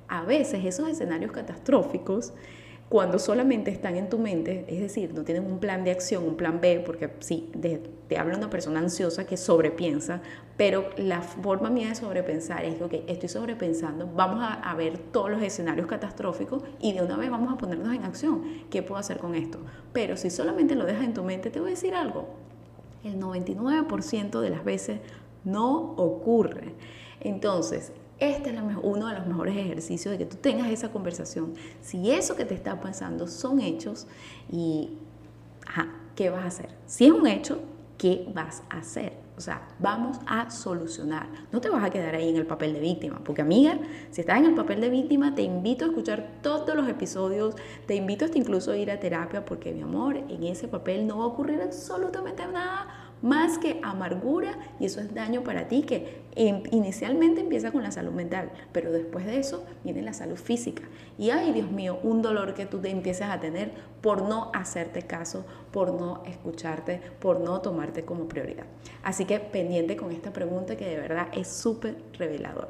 a 0.08 0.24
veces 0.24 0.64
esos 0.66 0.88
escenarios 0.88 1.32
catastróficos 1.32 2.34
cuando 2.90 3.20
solamente 3.20 3.70
están 3.70 3.98
en 3.98 4.10
tu 4.10 4.18
mente, 4.18 4.64
es 4.70 4.80
decir, 4.80 5.14
no 5.14 5.24
tienen 5.24 5.46
un 5.46 5.60
plan 5.60 5.84
de 5.84 5.92
acción, 5.92 6.24
un 6.24 6.38
plan 6.38 6.62
B, 6.62 6.82
porque 6.86 7.10
sí, 7.20 7.52
te 8.08 8.18
habla 8.18 8.38
una 8.38 8.50
persona 8.50 8.80
ansiosa 8.80 9.26
que 9.26 9.36
sobrepiensa, 9.36 10.22
pero 10.56 10.90
la 10.96 11.22
forma 11.22 11.70
mía 11.70 11.90
de 11.90 11.96
sobrepensar 11.96 12.64
es 12.64 12.76
que, 12.76 12.84
ok, 12.86 12.94
estoy 13.08 13.28
sobrepensando, 13.28 14.10
vamos 14.16 14.40
a, 14.42 14.54
a, 14.54 14.74
ver 14.76 14.98
todos 14.98 15.30
los 15.30 15.42
escenarios 15.42 15.86
catastróficos 15.86 16.64
y 16.80 16.94
de 16.94 17.02
una 17.02 17.18
vez 17.18 17.30
vamos 17.30 17.54
a 17.54 17.58
ponernos 17.58 17.94
en 17.94 18.06
acción. 18.06 18.44
¿Qué 18.70 18.82
puedo 18.82 19.00
hacer 19.00 19.18
con 19.18 19.36
esto? 19.36 19.60
Pero 19.92 20.16
si 20.16 20.30
solamente 20.30 20.76
lo 20.76 20.86
dejas 20.86 21.04
en 21.04 21.14
tu 21.14 21.24
mente, 21.24 21.50
te 21.50 21.60
voy 21.60 21.70
a 21.70 21.72
decir 21.72 21.94
algo. 21.94 22.30
El 23.04 23.20
99% 23.20 24.40
de 24.40 24.50
las 24.50 24.64
veces 24.64 25.02
no 25.44 25.94
ocurre. 25.98 26.74
Entonces, 27.20 27.92
este 28.20 28.50
es 28.50 28.56
uno 28.82 29.08
de 29.08 29.14
los 29.14 29.28
mejores 29.28 29.56
ejercicios 29.56 30.12
de 30.12 30.18
que 30.18 30.26
tú 30.26 30.38
tengas 30.38 30.70
esa 30.70 30.92
conversación. 30.92 31.54
Si 31.82 32.12
eso 32.12 32.36
que 32.36 32.46
te 32.46 32.56
está 32.56 32.80
pasando 32.82 33.28
son 33.28 33.60
hechos 33.60 34.08
y, 34.52 34.98
¿qué 36.16 36.30
vas 36.30 36.44
a 36.44 36.48
hacer? 36.48 36.70
Si 36.86 37.06
es 37.06 37.12
un 37.12 37.28
hecho, 37.28 37.62
¿qué 37.98 38.28
vas 38.34 38.64
a 38.70 38.80
hacer? 38.80 39.14
O 39.38 39.42
sea, 39.42 39.68
vamos 39.78 40.18
a 40.26 40.50
solucionar. 40.50 41.28
No 41.52 41.62
te 41.62 41.70
vas 41.70 41.84
a 41.84 41.92
quedar 41.92 42.16
ahí 42.16 42.30
en 42.30 42.38
el 42.38 42.48
papel 42.48 42.74
de 42.74 42.80
víctima, 42.80 43.22
porque 43.24 43.44
amiga, 43.44 43.78
si 44.10 44.22
estás 44.22 44.40
en 44.40 44.46
el 44.46 44.56
papel 44.56 44.82
de 44.82 44.90
víctima, 44.90 45.36
te 45.36 45.44
invito 45.44 45.86
a 45.86 45.90
escuchar 45.90 46.40
todos 46.42 46.76
los 46.76 46.90
episodios, 46.90 47.54
te 47.86 47.94
invito 47.94 48.26
hasta 48.26 48.40
incluso 48.40 48.72
a 48.72 48.78
ir 48.78 48.90
a 48.90 49.00
terapia, 49.00 49.46
porque 49.46 49.74
mi 49.74 49.84
amor, 49.84 50.18
en 50.18 50.44
ese 50.44 50.68
papel 50.68 51.06
no 51.06 51.20
va 51.20 51.26
a 51.26 51.28
ocurrir 51.28 51.62
absolutamente 51.62 52.48
nada 52.48 52.88
más 53.22 53.58
que 53.58 53.80
amargura 53.84 54.58
y 54.80 54.86
eso 54.86 55.00
es 55.02 55.14
daño 55.14 55.44
para 55.44 55.68
ti 55.68 55.84
que 55.84 56.22
inicialmente 56.72 57.42
empieza 57.42 57.72
con 57.72 57.82
la 57.82 57.92
salud 57.92 58.12
mental, 58.12 58.52
pero 58.72 58.92
después 58.92 59.26
de 59.26 59.40
eso 59.40 59.66
viene 59.84 60.02
la 60.02 60.14
salud 60.14 60.38
física. 60.38 60.84
Y 61.18 61.32
ay, 61.32 61.52
Dios 61.52 61.72
mío, 61.72 62.00
un 62.04 62.22
dolor 62.22 62.54
que 62.54 62.68
tú 62.68 62.80
te 62.80 62.90
empiezas 62.90 63.32
a 63.32 63.40
tener 63.40 63.72
por 64.02 64.22
no 64.22 64.52
hacerte 64.54 65.02
caso, 65.02 65.46
por 65.72 65.94
no 65.94 66.24
escucharte, 66.26 67.02
por 67.20 67.40
no 67.40 67.62
tomarte 67.62 68.06
como 68.06 68.28
prioridad. 68.28 68.66
Así 69.04 69.26
que 69.26 69.40
pendiente 69.40 69.98
con 69.98 70.12
esta 70.12 70.32
pregunta 70.32 70.78
que 70.78 70.86
de 70.86 70.98
verdad 70.98 71.28
es 71.34 71.48
súper 71.48 71.98
revelador. 72.14 72.70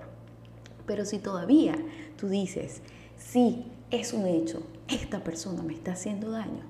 Pero 0.85 1.03
si 1.03 1.19
todavía 1.19 1.75
tú 2.15 2.29
dices, 2.29 2.81
sí, 3.17 3.65
es 3.91 4.13
un 4.13 4.25
hecho, 4.25 4.63
esta 4.87 5.23
persona 5.23 5.61
me 5.61 5.73
está 5.73 5.91
haciendo 5.91 6.31
daño, 6.31 6.63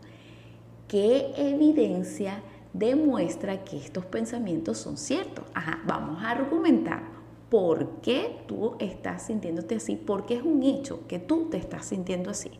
¿qué 0.88 1.34
evidencia 1.38 2.42
demuestra 2.74 3.64
que 3.64 3.78
estos 3.78 4.06
pensamientos 4.06 4.78
son 4.78 4.98
ciertos. 4.98 5.46
Ajá, 5.54 5.82
vamos 5.86 6.24
a 6.24 6.32
argumentar 6.32 7.04
por 7.50 8.02
qué 8.02 8.42
tú 8.48 8.76
estás 8.80 9.24
sintiéndote 9.28 9.76
así, 9.76 9.96
porque 9.96 10.36
es 10.36 10.44
un 10.44 10.64
hecho 10.64 11.08
que 11.08 11.20
tú 11.20 11.48
te 11.50 11.58
estás 11.58 11.86
sintiendo 11.86 12.30
así. 12.30 12.52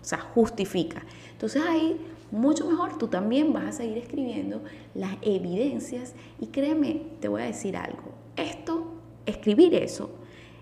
O 0.00 0.04
sea, 0.04 0.18
justifica. 0.18 1.02
Entonces 1.32 1.62
ahí, 1.66 2.00
mucho 2.30 2.68
mejor, 2.68 2.96
tú 2.98 3.08
también 3.08 3.52
vas 3.52 3.64
a 3.64 3.72
seguir 3.72 3.98
escribiendo 3.98 4.62
las 4.94 5.16
evidencias 5.22 6.14
y 6.40 6.46
créeme, 6.46 7.02
te 7.20 7.28
voy 7.28 7.42
a 7.42 7.46
decir 7.46 7.76
algo. 7.76 8.14
Esto, 8.36 8.92
escribir 9.26 9.74
eso, 9.74 10.10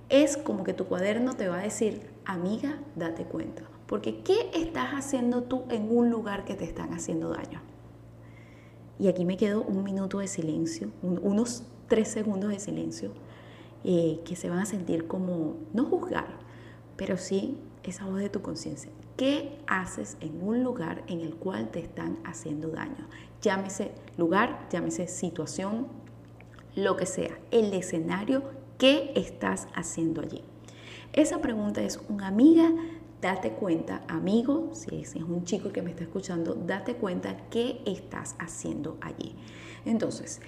es 0.09 0.37
como 0.37 0.65
que 0.65 0.73
tu 0.73 0.87
cuaderno 0.87 1.35
te 1.35 1.49
va 1.49 1.59
a 1.59 1.63
decir, 1.63 2.03
amiga, 2.25 2.79
date 2.97 3.25
cuenta. 3.25 3.63
Porque 3.87 4.23
¿qué 4.23 4.51
estás 4.55 4.93
haciendo 4.93 5.43
tú 5.43 5.65
en 5.69 5.95
un 5.95 6.11
lugar 6.11 6.45
que 6.45 6.55
te 6.55 6.65
están 6.65 6.95
haciendo 6.95 7.31
daño? 7.31 7.61
Y 8.99 9.09
aquí 9.09 9.25
me 9.25 9.37
quedo 9.37 9.63
un 9.63 9.83
minuto 9.83 10.19
de 10.19 10.29
silencio, 10.29 10.91
unos 11.03 11.65
tres 11.89 12.09
segundos 12.09 12.51
de 12.51 12.59
silencio, 12.59 13.13
eh, 13.83 14.21
que 14.25 14.37
se 14.37 14.49
van 14.49 14.61
a 14.61 14.67
sentir 14.67 15.07
como, 15.07 15.57
no 15.73 15.85
juzgar, 15.85 16.39
pero 16.97 17.17
sí 17.17 17.59
esa 17.83 18.07
voz 18.07 18.21
de 18.21 18.31
tu 18.31 18.41
conciencia. 18.41 18.91
¿Qué 19.17 19.59
haces 19.67 20.17
en 20.21 20.43
un 20.43 20.65
lugar 20.65 21.05
en 21.07 21.21
el 21.21 21.35
cual 21.37 21.71
te 21.71 21.81
están 21.81 22.19
haciendo 22.25 22.69
daño? 22.69 23.07
Llámese 23.43 23.93
lugar, 24.17 24.67
llámese 24.71 25.07
situación, 25.07 25.87
lo 26.75 26.97
que 26.97 27.07
sea, 27.07 27.39
el 27.51 27.73
escenario, 27.75 28.43
¿qué 28.79 29.13
estás 29.15 29.69
haciendo 29.75 30.21
allí? 30.21 30.43
Esa 31.13 31.41
pregunta 31.41 31.83
es 31.83 32.01
una 32.09 32.27
amiga 32.27 32.73
date 33.25 33.53
cuenta, 33.53 34.03
amigo, 34.07 34.69
si 34.75 35.01
es 35.01 35.15
un 35.17 35.45
chico 35.45 35.73
que 35.73 35.81
me 35.81 35.89
está 35.89 36.05
escuchando, 36.05 36.55
date 36.55 36.97
cuenta 36.97 37.35
qué 37.49 37.81
estás 37.87 38.37
haciendo 38.39 38.99
allí. 39.01 39.35
Entonces, 39.87 40.43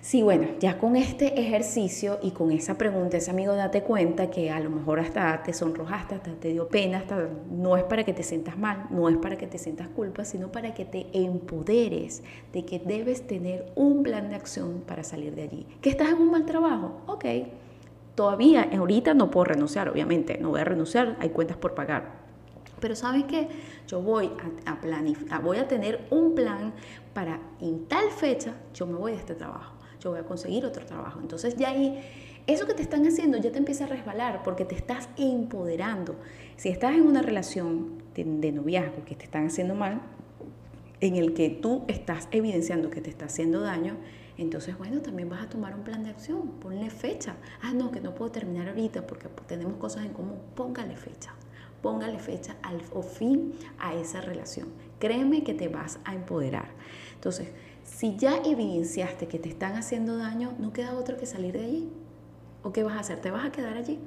Sí, 0.00 0.22
bueno, 0.22 0.48
ya 0.60 0.76
con 0.76 0.96
este 0.96 1.40
ejercicio 1.40 2.18
y 2.22 2.32
con 2.32 2.52
esa 2.52 2.76
pregunta, 2.76 3.16
ese 3.16 3.30
amigo 3.30 3.54
date 3.54 3.82
cuenta 3.82 4.30
que 4.30 4.50
a 4.50 4.60
lo 4.60 4.68
mejor 4.68 5.00
hasta 5.00 5.42
te 5.42 5.54
sonrojaste, 5.54 6.16
hasta 6.16 6.32
te 6.32 6.48
dio 6.48 6.68
pena, 6.68 6.98
hasta 6.98 7.26
no 7.50 7.78
es 7.78 7.84
para 7.84 8.04
que 8.04 8.12
te 8.12 8.22
sientas 8.22 8.58
mal, 8.58 8.84
no 8.90 9.08
es 9.08 9.16
para 9.16 9.38
que 9.38 9.46
te 9.46 9.56
sientas 9.56 9.88
culpa, 9.88 10.26
sino 10.26 10.52
para 10.52 10.74
que 10.74 10.84
te 10.84 11.06
empoderes 11.14 12.22
de 12.52 12.66
que 12.66 12.80
debes 12.80 13.26
tener 13.26 13.72
un 13.76 14.02
plan 14.02 14.28
de 14.28 14.34
acción 14.34 14.82
para 14.86 15.04
salir 15.04 15.34
de 15.34 15.44
allí. 15.44 15.66
¿Que 15.80 15.88
estás 15.88 16.10
en 16.10 16.16
un 16.16 16.30
mal 16.32 16.44
trabajo? 16.44 17.00
Ok, 17.06 17.24
todavía 18.14 18.68
ahorita 18.76 19.14
no 19.14 19.30
puedo 19.30 19.44
renunciar, 19.44 19.88
obviamente, 19.88 20.38
no 20.38 20.50
voy 20.50 20.60
a 20.60 20.64
renunciar, 20.64 21.16
hay 21.20 21.30
cuentas 21.30 21.56
por 21.56 21.74
pagar. 21.74 22.24
Pero 22.80 22.94
¿sabes 22.94 23.24
qué? 23.24 23.48
Yo 23.86 24.02
voy 24.02 24.30
a, 24.66 24.80
planificar, 24.80 25.42
voy 25.42 25.58
a 25.58 25.68
tener 25.68 26.06
un 26.10 26.34
plan 26.34 26.72
para 27.12 27.40
en 27.60 27.86
tal 27.86 28.10
fecha 28.10 28.54
yo 28.74 28.86
me 28.86 28.94
voy 28.94 29.12
de 29.12 29.18
este 29.18 29.34
trabajo 29.34 29.74
yo 30.04 30.10
voy 30.10 30.20
a 30.20 30.24
conseguir 30.24 30.64
otro 30.66 30.84
trabajo. 30.84 31.18
Entonces 31.20 31.56
ya 31.56 31.70
ahí, 31.70 31.98
eso 32.46 32.66
que 32.66 32.74
te 32.74 32.82
están 32.82 33.06
haciendo 33.06 33.38
ya 33.38 33.50
te 33.50 33.58
empieza 33.58 33.84
a 33.84 33.86
resbalar 33.86 34.42
porque 34.44 34.64
te 34.64 34.74
estás 34.74 35.08
empoderando. 35.16 36.14
Si 36.56 36.68
estás 36.68 36.94
en 36.94 37.06
una 37.06 37.22
relación 37.22 38.02
de, 38.14 38.52
noviazgo 38.52 39.04
que 39.06 39.16
te 39.16 39.24
están 39.24 39.46
haciendo 39.46 39.74
mal, 39.74 40.02
en 41.00 41.16
el 41.16 41.32
que 41.34 41.48
tú 41.48 41.84
estás 41.88 42.28
evidenciando 42.30 42.90
que 42.90 43.00
te 43.00 43.10
está 43.10 43.26
haciendo 43.26 43.60
daño, 43.60 43.96
entonces, 44.36 44.76
bueno, 44.76 45.00
también 45.00 45.28
vas 45.28 45.42
a 45.42 45.48
tomar 45.48 45.74
un 45.74 45.84
plan 45.84 46.02
de 46.02 46.10
acción, 46.10 46.48
ponle 46.60 46.90
fecha. 46.90 47.36
Ah, 47.62 47.72
no, 47.72 47.90
que 47.92 48.00
no 48.00 48.14
puedo 48.14 48.32
terminar 48.32 48.68
ahorita 48.68 49.06
porque 49.06 49.28
tenemos 49.46 49.76
cosas 49.76 50.04
en 50.04 50.12
común. 50.12 50.38
Póngale 50.56 50.96
fecha, 50.96 51.32
póngale 51.82 52.18
fecha 52.18 52.56
al 52.62 52.82
o 52.92 53.02
fin 53.02 53.54
a 53.78 53.94
esa 53.94 54.20
relación. 54.20 54.68
Créeme 54.98 55.44
que 55.44 55.54
te 55.54 55.68
vas 55.68 56.00
a 56.04 56.14
empoderar. 56.14 56.68
Entonces, 57.14 57.48
si 57.84 58.16
ya 58.16 58.38
evidenciaste 58.44 59.28
que 59.28 59.38
te 59.38 59.48
están 59.48 59.76
haciendo 59.76 60.16
daño, 60.16 60.54
no 60.58 60.72
queda 60.72 60.94
otro 60.94 61.16
que 61.16 61.26
salir 61.26 61.52
de 61.52 61.64
allí. 61.64 61.92
¿O 62.64 62.72
qué 62.72 62.82
vas 62.82 62.96
a 62.96 63.00
hacer? 63.00 63.20
¿Te 63.20 63.30
vas 63.30 63.44
a 63.44 63.52
quedar 63.52 63.76
allí? 63.76 64.00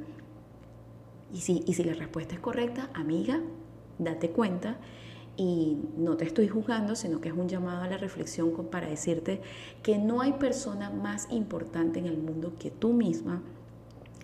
Y 1.31 1.41
si, 1.41 1.63
y 1.65 1.73
si 1.73 1.83
la 1.83 1.93
respuesta 1.93 2.35
es 2.35 2.41
correcta, 2.41 2.89
amiga, 2.93 3.39
date 3.99 4.31
cuenta 4.31 4.77
y 5.37 5.77
no 5.97 6.17
te 6.17 6.25
estoy 6.25 6.47
juzgando, 6.47 6.95
sino 6.95 7.21
que 7.21 7.29
es 7.29 7.35
un 7.35 7.47
llamado 7.47 7.83
a 7.83 7.87
la 7.87 7.97
reflexión 7.97 8.51
para 8.71 8.89
decirte 8.89 9.41
que 9.83 9.97
no 9.97 10.21
hay 10.21 10.33
persona 10.33 10.89
más 10.89 11.27
importante 11.31 11.99
en 11.99 12.07
el 12.07 12.17
mundo 12.17 12.53
que 12.59 12.71
tú 12.71 12.91
misma 12.91 13.41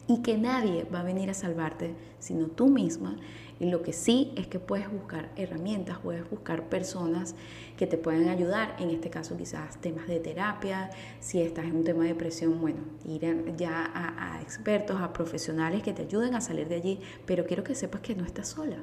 y 0.08 0.22
que 0.22 0.38
nadie 0.38 0.86
va 0.86 1.00
a 1.00 1.04
venir 1.04 1.30
a 1.30 1.34
salvarte 1.34 1.96
sino 2.24 2.48
tú 2.48 2.68
misma. 2.68 3.18
Y 3.60 3.70
lo 3.70 3.84
que 3.84 3.94
sí 3.94 4.34
es 4.36 4.48
que 4.48 4.60
puedes 4.60 4.92
buscar 4.92 5.30
herramientas, 5.36 6.00
puedes 6.00 6.28
buscar 6.30 6.70
personas 6.70 7.36
que 7.78 7.86
te 7.86 7.98
puedan 7.98 8.28
ayudar, 8.30 8.76
en 8.80 8.90
este 8.90 9.10
caso 9.10 9.38
quizás 9.38 9.80
temas 9.80 10.08
de 10.08 10.20
terapia, 10.20 10.90
si 11.20 11.42
estás 11.42 11.66
en 11.66 11.76
un 11.76 11.84
tema 11.84 12.04
de 12.04 12.10
depresión, 12.10 12.60
bueno, 12.60 12.80
ir 13.06 13.22
ya 13.56 13.86
a, 13.86 14.38
a 14.38 14.42
expertos, 14.42 15.00
a 15.02 15.14
profesionales 15.14 15.84
que 15.84 15.94
te 15.94 16.04
ayuden 16.04 16.34
a 16.36 16.42
salir 16.42 16.68
de 16.68 16.76
allí, 16.76 17.00
pero 17.26 17.46
quiero 17.46 17.64
que 17.64 17.76
sepas 17.76 18.02
que 18.02 18.16
no 18.16 18.26
estás 18.26 18.50
sola. 18.50 18.78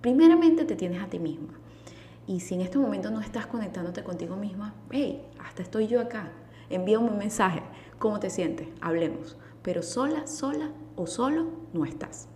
Primeramente 0.00 0.64
te 0.64 0.76
tienes 0.76 1.02
a 1.02 1.06
ti 1.06 1.18
misma. 1.18 1.54
Y 2.26 2.40
si 2.40 2.54
en 2.54 2.60
este 2.60 2.78
momento 2.78 3.10
no 3.10 3.20
estás 3.20 3.46
conectándote 3.46 4.04
contigo 4.04 4.36
misma, 4.36 4.74
hey, 4.90 5.22
hasta 5.38 5.62
estoy 5.62 5.86
yo 5.86 6.00
acá. 6.00 6.30
Envíame 6.68 7.08
un 7.08 7.18
mensaje. 7.18 7.62
¿Cómo 7.98 8.20
te 8.20 8.30
sientes? 8.30 8.68
Hablemos 8.80 9.36
pero 9.62 9.82
sola, 9.82 10.26
sola 10.26 10.70
o 10.96 11.06
solo 11.06 11.46
no 11.72 11.84
estás. 11.84 12.28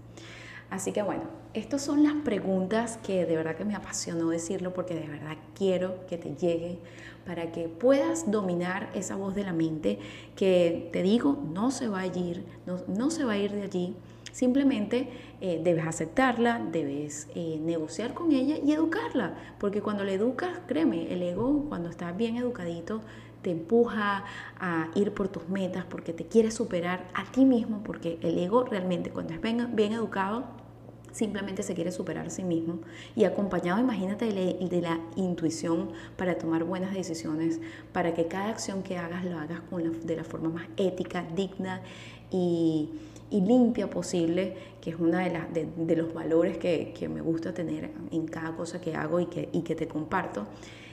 Así 0.70 0.92
que 0.92 1.02
bueno, 1.02 1.22
estas 1.52 1.82
son 1.82 2.02
las 2.02 2.14
preguntas 2.24 2.98
que 2.98 3.26
de 3.26 3.36
verdad 3.36 3.54
que 3.54 3.64
me 3.64 3.76
apasionó 3.76 4.30
decirlo 4.30 4.74
porque 4.74 4.94
de 4.94 5.06
verdad 5.06 5.36
quiero 5.54 6.06
que 6.06 6.18
te 6.18 6.34
lleguen 6.34 6.78
para 7.24 7.52
que 7.52 7.68
puedas 7.68 8.30
dominar 8.30 8.90
esa 8.94 9.14
voz 9.14 9.34
de 9.34 9.44
la 9.44 9.52
mente 9.52 9.98
que 10.36 10.90
te 10.92 11.02
digo 11.02 11.38
no 11.52 11.70
se 11.70 11.88
va 11.88 12.00
a 12.00 12.06
ir, 12.06 12.44
no, 12.88 13.10
se 13.10 13.24
va 13.24 13.32
a 13.32 13.38
ir 13.38 13.52
de 13.52 13.62
allí. 13.62 13.96
Simplemente 14.34 15.08
eh, 15.40 15.60
debes 15.62 15.86
aceptarla, 15.86 16.58
debes 16.58 17.28
eh, 17.36 17.60
negociar 17.62 18.14
con 18.14 18.32
ella 18.32 18.56
y 18.56 18.72
educarla, 18.72 19.34
porque 19.60 19.80
cuando 19.80 20.02
la 20.02 20.10
educas, 20.10 20.58
créeme, 20.66 21.12
el 21.12 21.22
ego 21.22 21.66
cuando 21.68 21.88
está 21.88 22.10
bien 22.10 22.36
educadito 22.36 23.00
te 23.42 23.52
empuja 23.52 24.24
a 24.58 24.88
ir 24.96 25.12
por 25.12 25.28
tus 25.28 25.48
metas, 25.48 25.84
porque 25.84 26.12
te 26.12 26.26
quiere 26.26 26.50
superar 26.50 27.06
a 27.14 27.30
ti 27.30 27.44
mismo, 27.44 27.84
porque 27.84 28.18
el 28.22 28.36
ego 28.40 28.64
realmente 28.64 29.10
cuando 29.10 29.34
es 29.34 29.40
bien, 29.40 29.68
bien 29.76 29.92
educado, 29.92 30.42
simplemente 31.14 31.62
se 31.62 31.74
quiere 31.74 31.92
superar 31.92 32.26
a 32.26 32.30
sí 32.30 32.42
mismo 32.42 32.80
y 33.14 33.24
acompañado, 33.24 33.80
imagínate, 33.80 34.26
de 34.26 34.80
la, 34.82 35.00
intuición 35.16 35.90
para 36.16 36.36
tomar 36.36 36.64
buenas 36.64 36.92
decisiones, 36.92 37.60
para 37.92 38.14
que 38.14 38.26
cada 38.26 38.50
acción 38.50 38.82
que 38.82 38.98
hagas 38.98 39.24
lo 39.24 39.38
hagas 39.38 39.60
con 39.70 40.06
de 40.06 40.16
la 40.16 40.24
forma 40.24 40.50
más 40.50 40.66
ética, 40.76 41.24
digna 41.34 41.80
y, 42.30 42.90
limpia 43.30 43.90
posible, 43.90 44.56
que 44.80 44.90
es 44.90 44.96
uno 44.96 45.18
de, 45.18 45.96
los 45.96 46.14
valores 46.14 46.56
que, 46.58 47.08
me 47.08 47.20
gusta 47.20 47.52
tener 47.52 47.90
en 48.12 48.26
cada 48.26 48.56
cosa 48.56 48.80
que 48.80 48.94
hago 48.94 49.18
y 49.20 49.26
que 49.26 49.74
te 49.74 49.88
comparto. 49.88 50.46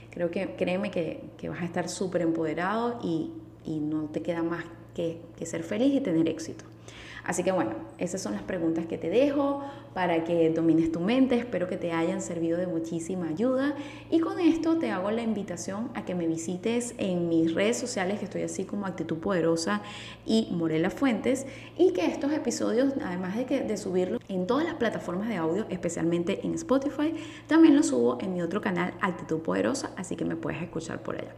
Creo 0.10 0.32
que 0.32 0.56
créeme 0.56 0.92
que, 0.92 1.50
vas 1.50 1.62
a 1.62 1.66
estar 1.66 1.90
súper 1.90 2.22
empoderado 2.22 3.00
y, 3.04 3.32
no 3.80 4.06
te 4.06 4.22
queda 4.22 4.44
más 4.44 4.66
que 4.96 5.46
ser 5.46 5.64
feliz 5.64 5.94
y 5.94 6.02
tener 6.02 6.28
éxito. 6.30 6.66
Así 7.26 7.44
que 7.44 7.52
bueno, 7.52 7.72
esas 7.98 8.22
son 8.22 8.34
las 8.34 8.42
preguntas 8.42 8.86
que 8.86 8.98
te 8.98 9.10
dejo 9.10 9.64
para 9.94 10.24
que 10.24 10.50
domines 10.50 10.92
tu 10.92 11.00
mente. 11.00 11.36
Espero 11.36 11.68
que 11.68 11.78
te 11.78 11.92
hayan 11.92 12.22
servido 12.22 12.58
de 12.58 12.68
muchísima 12.68 13.28
ayuda. 13.28 13.76
Y 14.10 14.20
con 14.20 14.40
esto 14.40 14.78
te 14.78 14.92
hago 14.92 15.12
la 15.12 15.22
invitación 15.22 15.90
a 15.94 16.06
que 16.06 16.16
me 16.16 16.28
visites 16.28 16.96
en 16.98 17.30
mis 17.30 17.54
redes 17.54 17.78
sociales, 17.78 18.20
que 18.20 18.26
estoy 18.26 18.44
así 18.44 18.64
como 18.64 18.86
Actitud 18.86 19.18
Poderosa 19.18 19.82
y 20.26 20.50
Morela 20.52 20.90
Fuentes. 20.90 21.46
Y 21.78 21.92
que 21.94 22.06
estos 22.06 22.32
episodios, 22.32 22.94
además 23.04 23.36
de, 23.36 23.46
que, 23.46 23.62
de 23.62 23.78
subirlos 23.78 24.22
en 24.28 24.48
todas 24.48 24.66
las 24.66 24.76
plataformas 24.76 25.28
de 25.28 25.38
audio, 25.38 25.66
especialmente 25.70 26.46
en 26.46 26.56
Spotify, 26.56 27.14
también 27.48 27.76
los 27.76 27.88
subo 27.88 28.18
en 28.22 28.34
mi 28.34 28.42
otro 28.42 28.62
canal, 28.62 28.94
Actitud 29.02 29.40
Poderosa. 29.40 29.92
Así 29.98 30.16
que 30.16 30.26
me 30.26 30.36
puedes 30.36 30.62
escuchar 30.62 31.04
por 31.04 31.18
allá. 31.18 31.34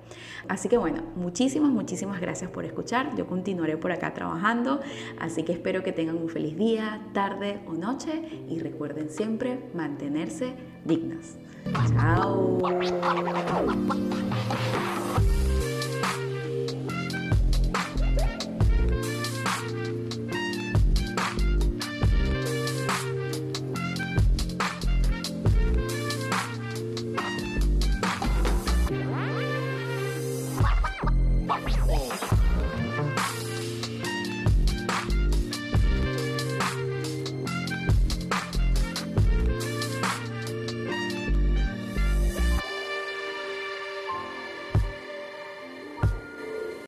Así 0.47 0.69
que 0.69 0.77
bueno, 0.77 1.01
muchísimas, 1.15 1.71
muchísimas 1.71 2.21
gracias 2.21 2.51
por 2.51 2.65
escuchar. 2.65 3.15
Yo 3.15 3.25
continuaré 3.25 3.77
por 3.77 3.91
acá 3.91 4.13
trabajando. 4.13 4.79
Así 5.19 5.43
que 5.43 5.53
espero 5.53 5.72
Espero 5.73 5.85
que 5.85 5.91
tengan 5.91 6.17
un 6.17 6.29
feliz 6.29 6.55
día, 6.55 7.01
tarde 7.13 7.59
o 7.65 7.73
noche 7.73 8.21
y 8.47 8.59
recuerden 8.59 9.09
siempre 9.09 9.57
mantenerse 9.73 10.53
dignas. 10.85 11.39
Chao. 11.87 12.59